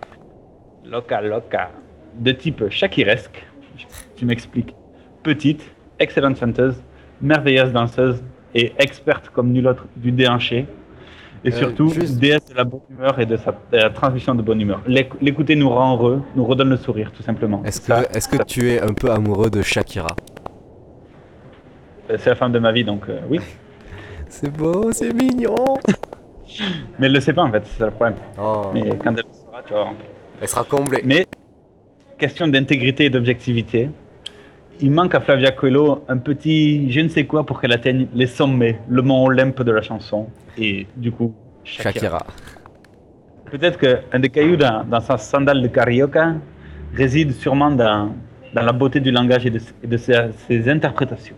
[0.85, 1.71] Loca, loca.
[2.17, 3.45] De type shakiresque,
[4.15, 4.73] tu m'expliques.
[5.25, 5.69] Petite,
[5.99, 6.81] excellente chanteuse,
[7.21, 8.23] merveilleuse danseuse
[8.55, 10.67] et experte comme nulle autre du déhanché.
[11.45, 14.35] Et Euh, surtout, juste- déesse de la bonne humeur et de, sa, de la transmission
[14.35, 14.81] de bonne humeur.
[14.87, 17.63] L'éc- L'écouter nous rend heureux, nous redonne le sourire, tout simplement.
[17.65, 20.15] Est-ce que, est que tu es un peu amoureux de Shakira?
[22.11, 23.41] Euh, C'est la femme de ma vie, donc euh, oui.
[24.29, 25.55] C'est beau, c'est mignon
[26.99, 28.17] Mais elle le sait pas, en fait, c'est ça le problème.
[28.41, 28.63] Oh.
[28.73, 29.93] Mais quand elle le saura, tu voir.
[30.41, 31.03] Elle sera comblée.
[31.05, 31.27] Mais,
[32.19, 33.91] question d'intégrité et d'objectivité,
[34.83, 38.27] il manque à Flavia Coelho un petit je ne sais quoi pour qu'elle atteigne les
[38.27, 40.29] sommets, le mont Olympe de la chanson.
[40.59, 41.93] Et du coup, Shakira.
[41.93, 42.27] Shakira.
[43.51, 46.35] Peut-être qu'un des cailloux dans, dans sa sandale de carioca
[46.95, 48.15] réside sûrement dans,
[48.55, 50.15] dans la beauté du langage et de, et de ses,
[50.49, 51.37] ses interprétations.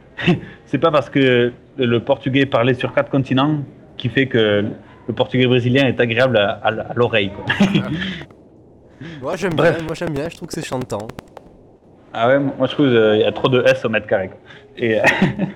[0.66, 3.58] C'est pas parce que le portugais est parlé sur quatre continents
[3.96, 4.64] qui fait que
[5.08, 7.30] le portugais brésilien est agréable à, à- à l'oreille.
[9.20, 11.08] Moi j'aime bien, moi j'aime bien, je trouve que c'est chantant.
[12.12, 14.28] Ah ouais, moi je trouve qu'il y a trop de S au mètre carré.
[14.28, 14.38] quoi.
[14.76, 15.04] Et euh,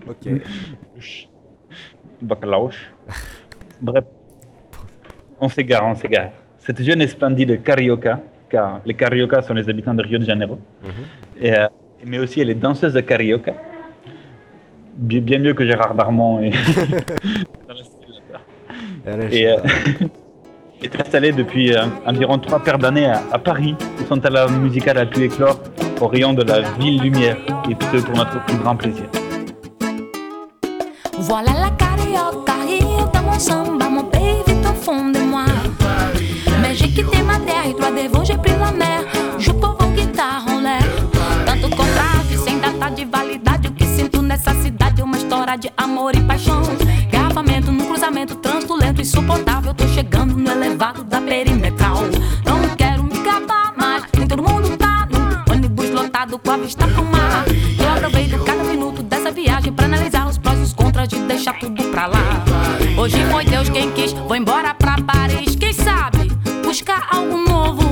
[0.08, 0.40] Ok.
[2.22, 2.70] Bacalaos.
[3.80, 4.04] Bref,
[5.38, 6.30] on s'égare, on s'égare.
[6.58, 10.58] Cette jeune et splendide carioca, car les carioca sont les habitants de Rio de Janeiro,
[11.38, 11.66] et, euh,
[12.04, 13.52] mais aussi elle est danseuse de carioca,
[14.96, 16.40] bien, bien mieux que Gérard Darmon.
[16.42, 16.50] Et,
[17.68, 18.22] dans le style,
[19.06, 19.56] est et euh,
[20.82, 24.98] est installée depuis euh, environ trois paires d'années à, à Paris, où son talent musical
[24.98, 25.58] a pu éclore
[26.00, 27.36] au rayon de la ville lumière,
[27.70, 29.04] et ce pour notre plus grand plaisir.
[31.18, 35.46] Voilà la carioca, Rio dans mon samba, mon pays vite au fond de moi.
[36.60, 39.00] Mais j'ai quitté ma terre e toi devant j'ai pris la mer.
[39.38, 40.84] Je povo guitarra en l'air.
[41.46, 43.68] Tanto contraste, sem data de validade.
[43.68, 46.62] O que sinto nessa cidade uma história de amor e paixão.
[47.36, 49.74] No cruzamento, trânsito lento, insuportável.
[49.74, 51.98] Tô chegando no elevado da perimetral.
[52.46, 56.88] Não quero me gabar, mas nem todo mundo tá no ônibus lotado com a vista
[56.88, 57.44] pro mar.
[57.78, 61.58] Eu aproveito cada minuto dessa viagem pra analisar os prós e os contras de deixar
[61.58, 62.42] tudo pra lá.
[62.96, 65.54] Hoje foi Deus quem quis, vou embora pra Paris.
[65.56, 66.30] Quem sabe
[66.64, 67.85] buscar algo novo?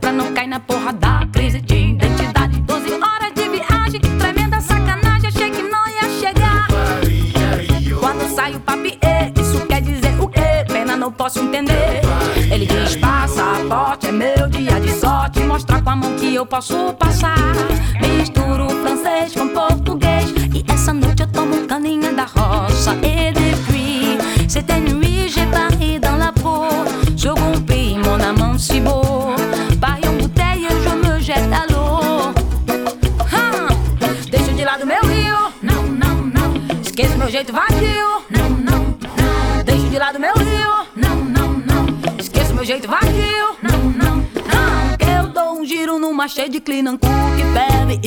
[0.00, 0.31] tu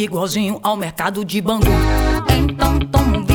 [0.05, 1.65] igualzinho ao mercado de Bangu.
[2.29, 3.34] Então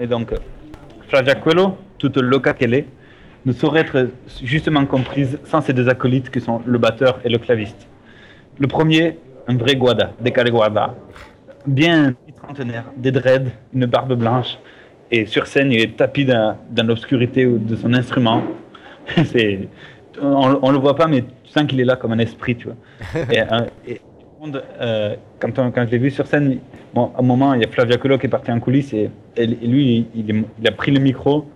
[0.00, 2.86] Et donc, euh, Coelho, toute loca qu'elle est,
[3.44, 4.08] ne saurait être
[4.42, 7.86] justement comprise sans ces deux acolytes que sont le batteur et le claviste.
[8.58, 10.94] Le premier, un vrai guada, décalé guada,
[11.66, 14.58] bien trentenaire, des dreads, une barbe blanche,
[15.10, 18.42] et sur scène, il est tapis dans, dans l'obscurité de son instrument.
[19.24, 19.68] C'est,
[20.20, 22.68] on, on le voit pas, mais tu sens qu'il est là comme un esprit, tu
[22.68, 22.76] vois.
[23.32, 24.00] Et, et
[24.80, 26.58] euh, quand, on- quand je l'ai vu sur scène,
[26.94, 29.10] bon, à un moment, il y a Flavia Colo qui est parti en coulisses et,
[29.36, 31.46] et lui, il, a pris le micro,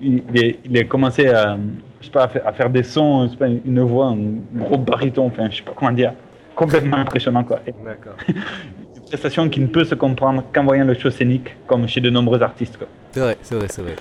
[0.00, 1.56] il, il est- il a commencé à,
[2.00, 4.18] je sais pas, à, faire, à faire des sons, je sais pas, une voix, un
[4.54, 6.12] gros baryton, enfin, je sais pas comment dire,
[6.54, 7.60] complètement impressionnant quoi.
[7.84, 8.14] D'accord.
[8.28, 12.08] Une prestation qui ne peut se comprendre qu'en voyant le show scénique, comme chez de
[12.08, 12.78] nombreux artistes.
[12.78, 12.86] Quoi.
[13.10, 13.96] C'est vrai, c'est vrai, c'est vrai.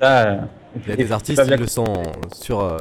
[0.00, 0.38] Ça,
[0.76, 1.84] Il y a des artistes qui le sont
[2.32, 2.78] sur, euh,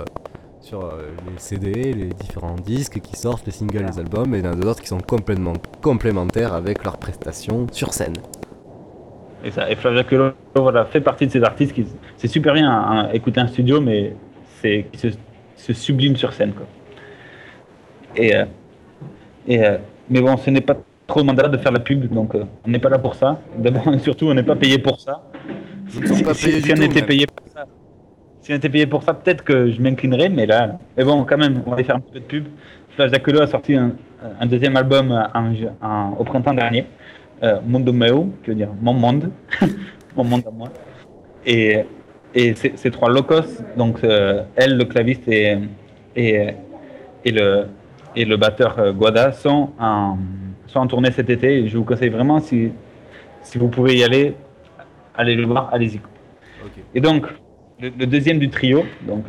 [0.69, 4.45] sur euh, les CD, les différents disques qui sortent, les singles, les albums, et il
[4.45, 8.13] y en a d'autres qui sont complètement complémentaires avec leurs prestations sur scène.
[9.43, 11.85] Et, ça, et Flavia Colo voilà, fait partie de ces artistes qui
[12.17, 14.13] c'est super bien à, à écouter en studio, mais
[14.61, 15.07] c'est qui se,
[15.55, 16.53] se sublime sur scène.
[16.53, 16.67] Quoi.
[18.15, 18.45] Et, euh,
[19.47, 19.77] et, euh,
[20.09, 20.75] mais bon, ce n'est pas
[21.07, 23.39] trop mandat de faire la pub, donc euh, on n'est pas là pour ça.
[23.57, 25.23] D'abord et surtout, on n'est pas payé pour ça.
[26.05, 27.05] Sommes pas Si- payés si du on tout, était même.
[27.07, 27.65] payé pour ça,
[28.49, 31.37] si on était payé pour ça, peut-être que je m'inclinerais, mais là, mais bon, quand
[31.37, 32.45] même, on va aller faire un petit peu de pub.
[32.95, 33.91] Flash D'Acolo a sorti un,
[34.39, 35.53] un deuxième album en-
[35.85, 36.87] en- au printemps dernier,
[37.43, 39.29] euh, Mondo Meu, qui veut dire mon monde,
[40.17, 40.69] mon monde à moi.
[41.45, 41.85] Et,
[42.33, 45.59] et ces trois locos, donc euh, elle, le claviste et,
[46.15, 46.47] et,
[47.23, 47.67] et le,
[48.15, 50.17] et le batteur euh, Guada, sont en,
[50.65, 51.67] sont en tournée cet été.
[51.67, 52.71] Je vous conseille vraiment, si,
[53.43, 54.33] si vous pouvez y aller,
[55.15, 56.01] allez le voir, allez-y.
[56.95, 57.27] Et donc,
[57.81, 59.25] le, le deuxième du trio, donc,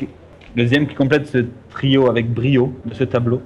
[0.00, 3.42] le deuxième qui complète ce trio avec brio de ce tableau,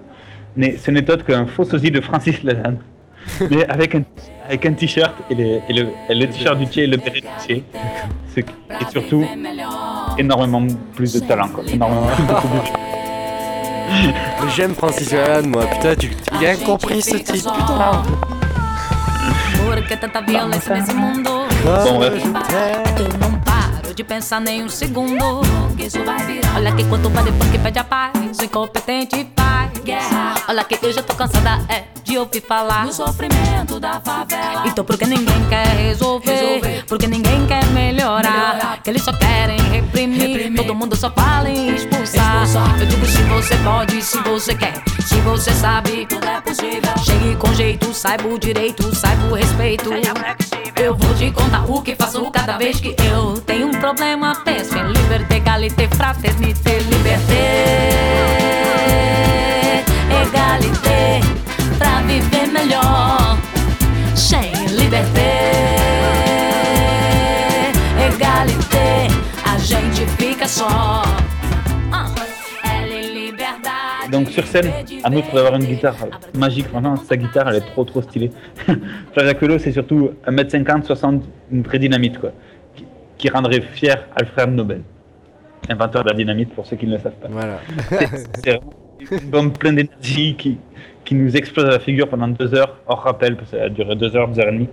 [0.56, 2.78] n'est- ce n'est autre qu'un faux sosie de Francis Lalanne,
[3.50, 4.02] mais avec un,
[4.46, 7.20] avec un t-shirt et, les- et le, et le t-shirt du Tché et le béret
[7.20, 7.64] du Tché.
[8.34, 9.24] Ce qui- Et surtout,
[10.18, 10.64] énormément
[10.94, 11.48] plus de talent.
[11.48, 11.64] Quoi.
[11.68, 12.70] Énormément, beaucoup plus.
[13.90, 18.02] Mais J'aime Francis Lalanne, moi, putain, tu, tu as compris ce type, putain.
[19.56, 21.30] Por que tanta violência nesse mundo?
[24.00, 25.42] De pensar nem um segundo.
[25.76, 26.56] Que isso vai virar.
[26.56, 28.38] Olha que quanto vale porque pede a paz.
[28.38, 30.34] O incompetente faz guerra.
[30.48, 34.64] Olha que eu já tô cansada é, de ouvir falar do sofrimento da favela.
[34.66, 36.84] Então por que ninguém quer resolver?
[36.88, 38.82] Porque ninguém quer melhorar.
[38.82, 40.52] Que eles só querem reprimir.
[40.56, 42.44] Todo mundo só fala em expulsar.
[42.80, 44.82] Eu digo se você pode, se você quer.
[45.06, 46.98] Se você sabe, tudo é possível.
[47.04, 49.90] Chegue com jeito, saiba o direito, saiba o respeito.
[50.74, 54.34] Eu vou te contar o que faço cada vez que eu tenho um problema.
[54.44, 57.84] Penso em liberté, égalité, fraternité, liberté,
[60.10, 61.20] égalité,
[61.80, 63.36] pra viver melhor.
[64.14, 64.50] Sem
[64.80, 65.30] liberté,
[68.08, 68.88] égalité,
[69.52, 71.02] a gente fica só.
[71.92, 72.06] Ah.
[74.10, 74.70] Donc sur scène,
[75.04, 75.94] à nous d'avoir une guitare
[76.36, 78.30] magique, vraiment sa guitare elle est trop trop stylée.
[79.12, 81.22] Flavia Colo c'est surtout 1m50, 60,
[81.52, 82.32] une vraie dynamite quoi,
[83.18, 84.82] qui, rendrait fier Alfred Nobel,
[85.68, 87.28] inventeur de la dynamite pour ceux qui ne le savent pas.
[87.30, 87.60] Voilà.
[87.88, 88.72] C'est- C'est vraiment
[89.12, 90.58] une bombe pleine d'énergie qui,
[91.10, 93.68] qui nous explose à la figure pendant deux heures, hors rappel, parce que ça a
[93.68, 94.68] duré deux heures, deux heures et demie.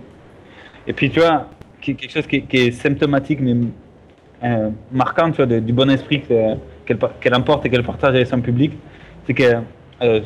[0.86, 1.48] Et puis tu vois,
[1.80, 3.56] quelque chose qui, est- symptomatique mais
[4.44, 6.54] euh, marquant tu vois, du bon esprit que-
[6.86, 8.70] qu'elle qu'elle emporte et qu'elle partage avec son public,
[9.26, 9.62] c'est qu'elle
[10.00, 10.20] euh,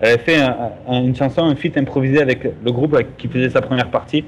[0.00, 3.60] avait fait un- un- une chanson, un feat improvisé avec le groupe qui faisait sa
[3.60, 4.24] première partie,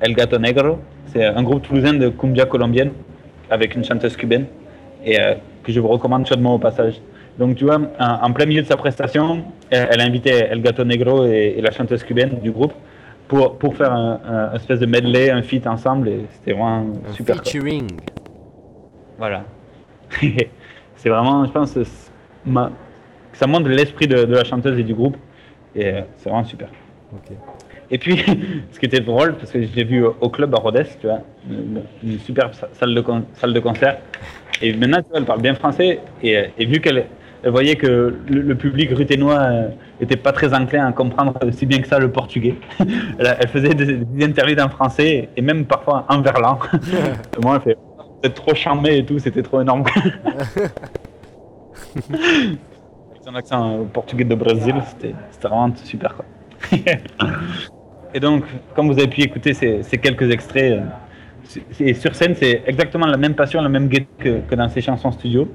[0.00, 0.78] El Gato Negro.
[1.08, 2.92] C'est un groupe toulousain de cumbia colombienne
[3.50, 4.46] avec une chanteuse cubaine
[5.04, 6.94] et euh, que je vous recommande chaudement au passage.
[7.38, 10.84] Donc tu vois, en, plein milieu de sa prestation, elle, elle a invité El Gato
[10.84, 12.72] Negro et, et la chanteuse cubaine du groupe
[13.28, 17.12] pour, pour faire un, un espèce de medley, un feat ensemble et c'était vraiment Un
[17.12, 17.36] super.
[17.36, 17.86] featuring.
[19.18, 19.44] Voilà.
[20.96, 21.78] c'est vraiment, je pense,
[22.44, 22.72] ma-
[23.32, 25.16] ça montre l'esprit de, de la chanteuse et du groupe.
[25.74, 26.68] Et euh, c'est vraiment super.
[27.90, 28.16] Et puis,
[28.72, 31.82] ce qui était drôle, parce que j'ai vu au, club à Rhodes, tu vois, une,
[32.02, 33.04] une superbe sa- salle de,
[33.34, 33.98] salle de concert.
[34.60, 36.00] Et maintenant, tu vois, elle parle bien français.
[36.22, 37.06] Et, euh, et vu qu'elle elle
[37.48, 39.68] voyait que le, le public ruténois euh,
[40.00, 43.74] était pas très enclin à comprendre si bien que ça le portugais, elle, elle faisait
[43.74, 46.58] des, des interludes en français et même parfois en verlan.
[47.42, 47.78] Moi, elle fait
[48.22, 49.84] C'était trop charmé et tout, c'était trop énorme.
[52.10, 56.14] Avec son accent euh, portugais de Brésil, c'était vraiment super.
[56.16, 56.24] Quoi.
[58.14, 58.44] et donc,
[58.74, 60.80] comme vous avez pu écouter ces, ces quelques extraits, euh,
[61.80, 64.82] et sur scène, c'est exactement la même passion, la même gaieté que, que dans ses
[64.82, 65.48] chansons studio,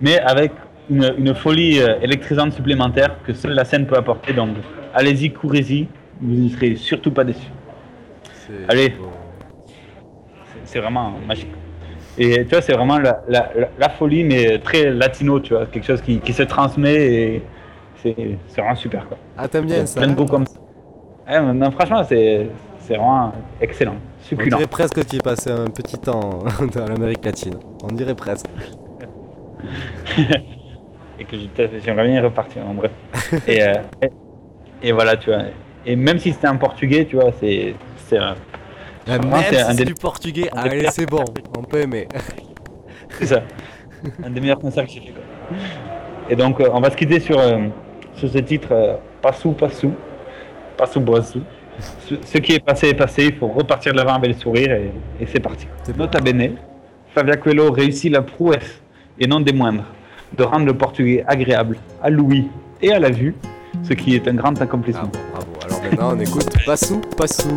[0.00, 0.52] mais avec
[0.90, 4.32] une, une folie euh, électrisante supplémentaire que seule la scène peut apporter.
[4.32, 4.50] Donc,
[4.94, 5.88] allez-y, courez-y,
[6.20, 7.50] vous n'y serez surtout pas déçus.
[8.68, 8.94] Allez.
[10.64, 11.52] C'est- vraiment magique.
[12.18, 15.66] Et tu vois, c'est vraiment la, la- la- la folie, mais très latino, tu vois,
[15.66, 17.42] quelque chose qui, qui se transmet et
[18.02, 18.14] c'est
[18.48, 19.06] c'est vraiment super.
[19.08, 19.16] Quoi.
[19.36, 20.58] Ah, t'aimes bien ça Plein de goûts comme ça.
[21.28, 22.48] Ouais, mais non, franchement, c'est
[22.80, 24.56] c'est vraiment excellent, On succulent.
[24.56, 26.40] dirait presque que tu passé un petit temps
[26.74, 27.54] dans l'Amérique latine.
[27.82, 28.46] On dirait presque.
[31.18, 31.36] et que
[31.84, 32.90] j'aimerais bien y repartir en bref.
[33.48, 34.10] et, euh, et-
[34.88, 35.42] Et voilà, tu vois.
[35.86, 37.74] Et même si c'était en portugais, tu vois, c'est.
[38.06, 38.34] c'est un-
[39.06, 41.24] même si un des- du portugais, un allez, c'est bon,
[41.58, 42.08] on peut aimer.
[43.18, 43.42] C'est ça.
[44.24, 45.12] un des meilleurs concerts que j'ai fait.
[45.12, 45.56] quoi.
[46.28, 47.68] Et donc, euh, on va se quitter sur, euh,
[48.14, 49.92] sur ce titre euh, Passou, Passou.
[50.76, 51.42] Passou, Boissou.
[51.78, 54.72] Ce, ce qui est passé est passé, il faut repartir de l'avant avec le sourire
[54.72, 55.66] et, et c'est parti.
[55.96, 56.56] Nota bene,
[57.12, 58.80] Flavia Coelho réussit la prouesse,
[59.18, 59.84] et non des moindres,
[60.36, 62.48] de rendre le portugais agréable à l'ouïe
[62.82, 63.34] et à la vue,
[63.82, 65.10] ce qui est un grand accomplissement.
[65.32, 65.46] bravo.
[65.64, 67.56] Alors maintenant, on écoute Passou, Passou.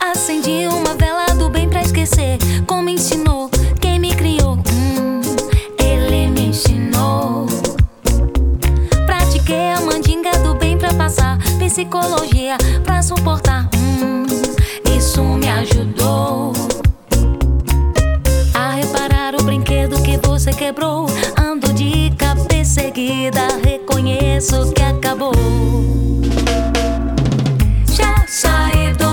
[0.00, 2.38] Acendi uma vela do bem pra esquecer.
[2.66, 3.50] Como ensinou
[3.80, 4.58] quem me criou?
[4.72, 5.20] Hum,
[5.78, 7.46] ele me ensinou.
[9.06, 11.38] Pratiquei a mandinga do bem pra passar.
[11.58, 13.68] Psicologia pra suportar.
[13.74, 14.26] Hum,
[14.96, 15.95] isso me ajudou.
[20.56, 21.06] Quebrou.
[21.38, 23.46] Ando de cabeça erguida.
[23.62, 25.32] Reconheço que acabou.
[27.94, 29.05] Já saí do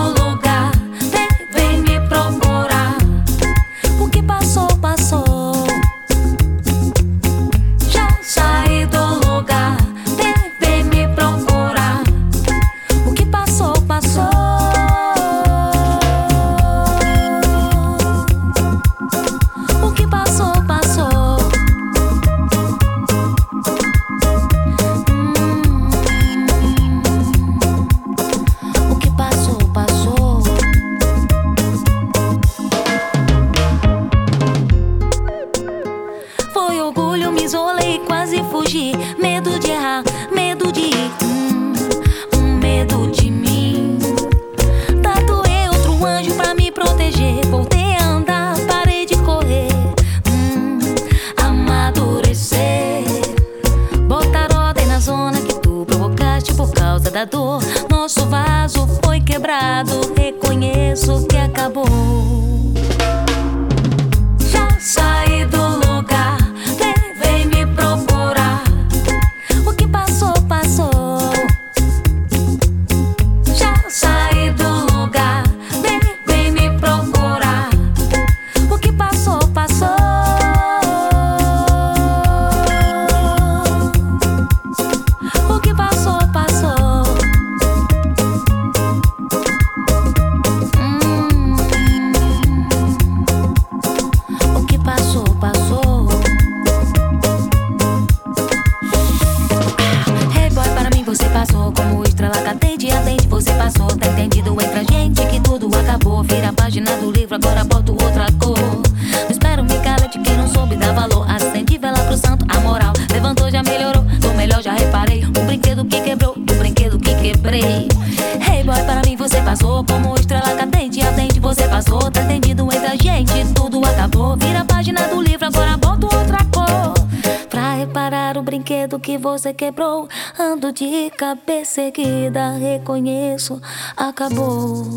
[131.23, 133.61] cabeça erguida, reconheço,
[133.95, 134.92] acabou.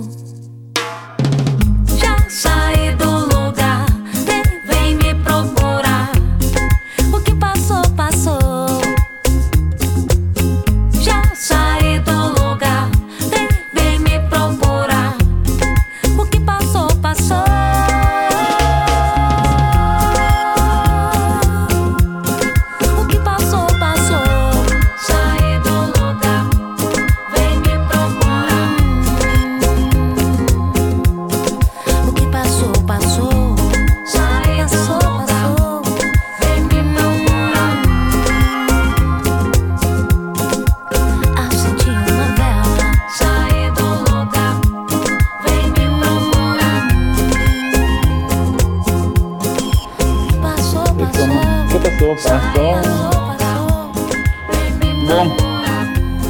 [55.07, 55.25] Bon,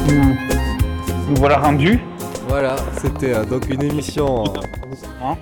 [0.07, 0.35] nous,
[1.29, 1.99] nous voilà rendus.
[2.47, 5.33] Voilà, c'était euh, donc une émission euh,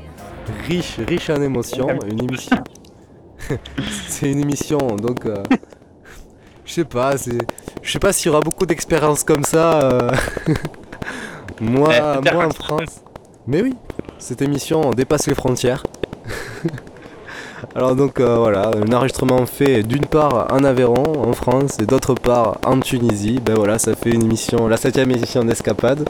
[0.68, 2.58] riche, riche en émotions, une émission.
[4.08, 5.26] c'est une émission donc.
[5.26, 5.44] euh,
[6.66, 7.38] je sais pas, c'est,
[7.84, 10.10] je sais pas s'il y aura beaucoup d'expériences comme ça.
[11.62, 13.02] moi, Eh, moi en France.
[13.46, 13.76] Mais oui,
[14.18, 15.84] cette émission dépasse les frontières.
[17.74, 22.14] Alors donc euh, voilà, un enregistrement fait d'une part en Aveyron, en France, et d'autre
[22.14, 23.40] part en Tunisie.
[23.44, 26.08] Ben voilà, ça fait une émission, la septième émission d'Escapade.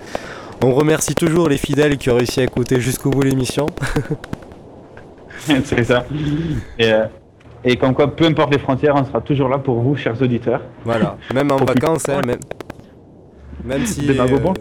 [0.63, 3.67] On remercie toujours les fidèles qui ont réussi à écouter jusqu'au bout l'émission.
[5.39, 6.05] c'est ça.
[6.79, 7.05] Et, euh,
[7.63, 10.61] et comme quoi, peu importe les frontières, on sera toujours là pour vous, chers auditeurs.
[10.83, 12.39] Voilà, même en vacances, hein, même,
[13.63, 14.07] Même si.
[14.09, 14.53] Euh,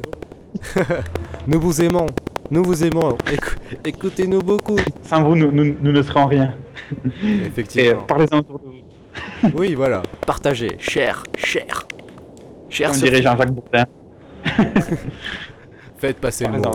[1.46, 2.06] nous vous aimons.
[2.50, 3.16] Nous vous aimons.
[3.32, 4.76] Écou- Écoutez-nous beaucoup.
[5.02, 6.54] Sans vous, nous, nous- nous ne serons rien.
[7.22, 8.02] Et Effectivement.
[8.02, 8.72] parlez-en autour de vous.
[9.56, 10.02] Oui, voilà.
[10.26, 10.76] Partagez.
[10.78, 11.86] Cher, cher.
[12.68, 13.84] Cher sur dirait Jean-Jacques Bourdin.
[15.98, 16.72] Faites passer le mot.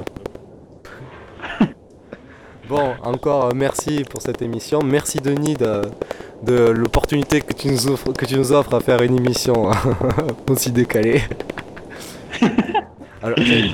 [2.68, 4.80] Bon, encore euh, merci pour cette émission.
[4.84, 5.82] Merci Denis de,
[6.44, 9.72] de l'opportunité que, tu nous offres- que tu nous offres à faire une émission
[10.50, 11.22] aussi décalée.
[13.24, 13.72] Alors, j'ai-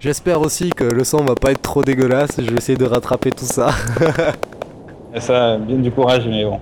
[0.00, 2.36] J'espère aussi que le son va pas être trop dégueulasse.
[2.38, 3.70] Je vais essayer de rattraper tout ça.
[5.18, 6.60] Ça, bien du courage, mais bon.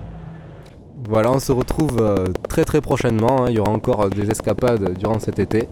[1.07, 3.43] Voilà, on se retrouve euh, très très prochainement.
[3.43, 3.49] hein.
[3.49, 5.67] Il y aura encore euh, des escapades durant cet été.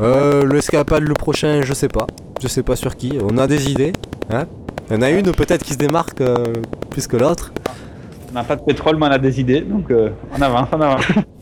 [0.00, 2.06] Euh, L'escapade le prochain, je sais pas.
[2.42, 3.18] Je sais pas sur qui.
[3.22, 3.92] On a des idées.
[4.30, 4.44] Hein
[4.90, 6.44] Il y en a une peut-être qui se démarque euh,
[6.90, 7.52] plus que l'autre.
[8.30, 10.80] On n'a pas de pétrole, mais on a des idées, donc euh, on avance, on
[10.80, 11.04] avance.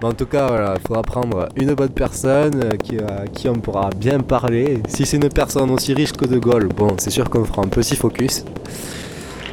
[0.00, 3.48] Mais en tout cas, voilà, il faudra prendre une bonne personne euh, qui, à qui
[3.48, 4.82] on pourra bien parler.
[4.88, 7.68] Si c'est une personne aussi riche que De Gaulle, bon, c'est sûr qu'on fera un
[7.68, 8.44] petit focus.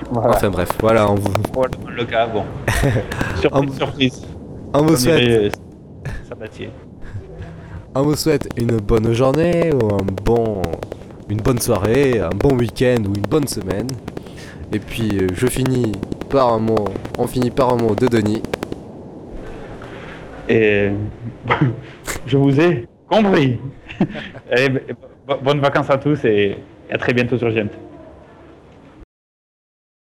[0.10, 0.30] Voilà.
[0.36, 2.44] Enfin bref, voilà, on vous, Probablement le cas, bon.
[3.41, 4.22] surprise, surprise.
[4.74, 6.69] on vous souhaite dirait, euh.
[7.94, 10.61] On vous souhaite une bonne journée ou un bon,
[11.30, 13.88] une bonne soirée, un bon week-end ou une bonne semaine.
[14.72, 15.91] Et puis euh, je finis
[16.30, 16.86] par un mot,
[17.18, 18.41] on finit par un mot de Denis.
[20.49, 20.90] Et
[22.26, 23.60] je vous ai compris.
[25.28, 26.57] B- bonnes vacances à tous et
[26.90, 27.72] à très bientôt sur GMT.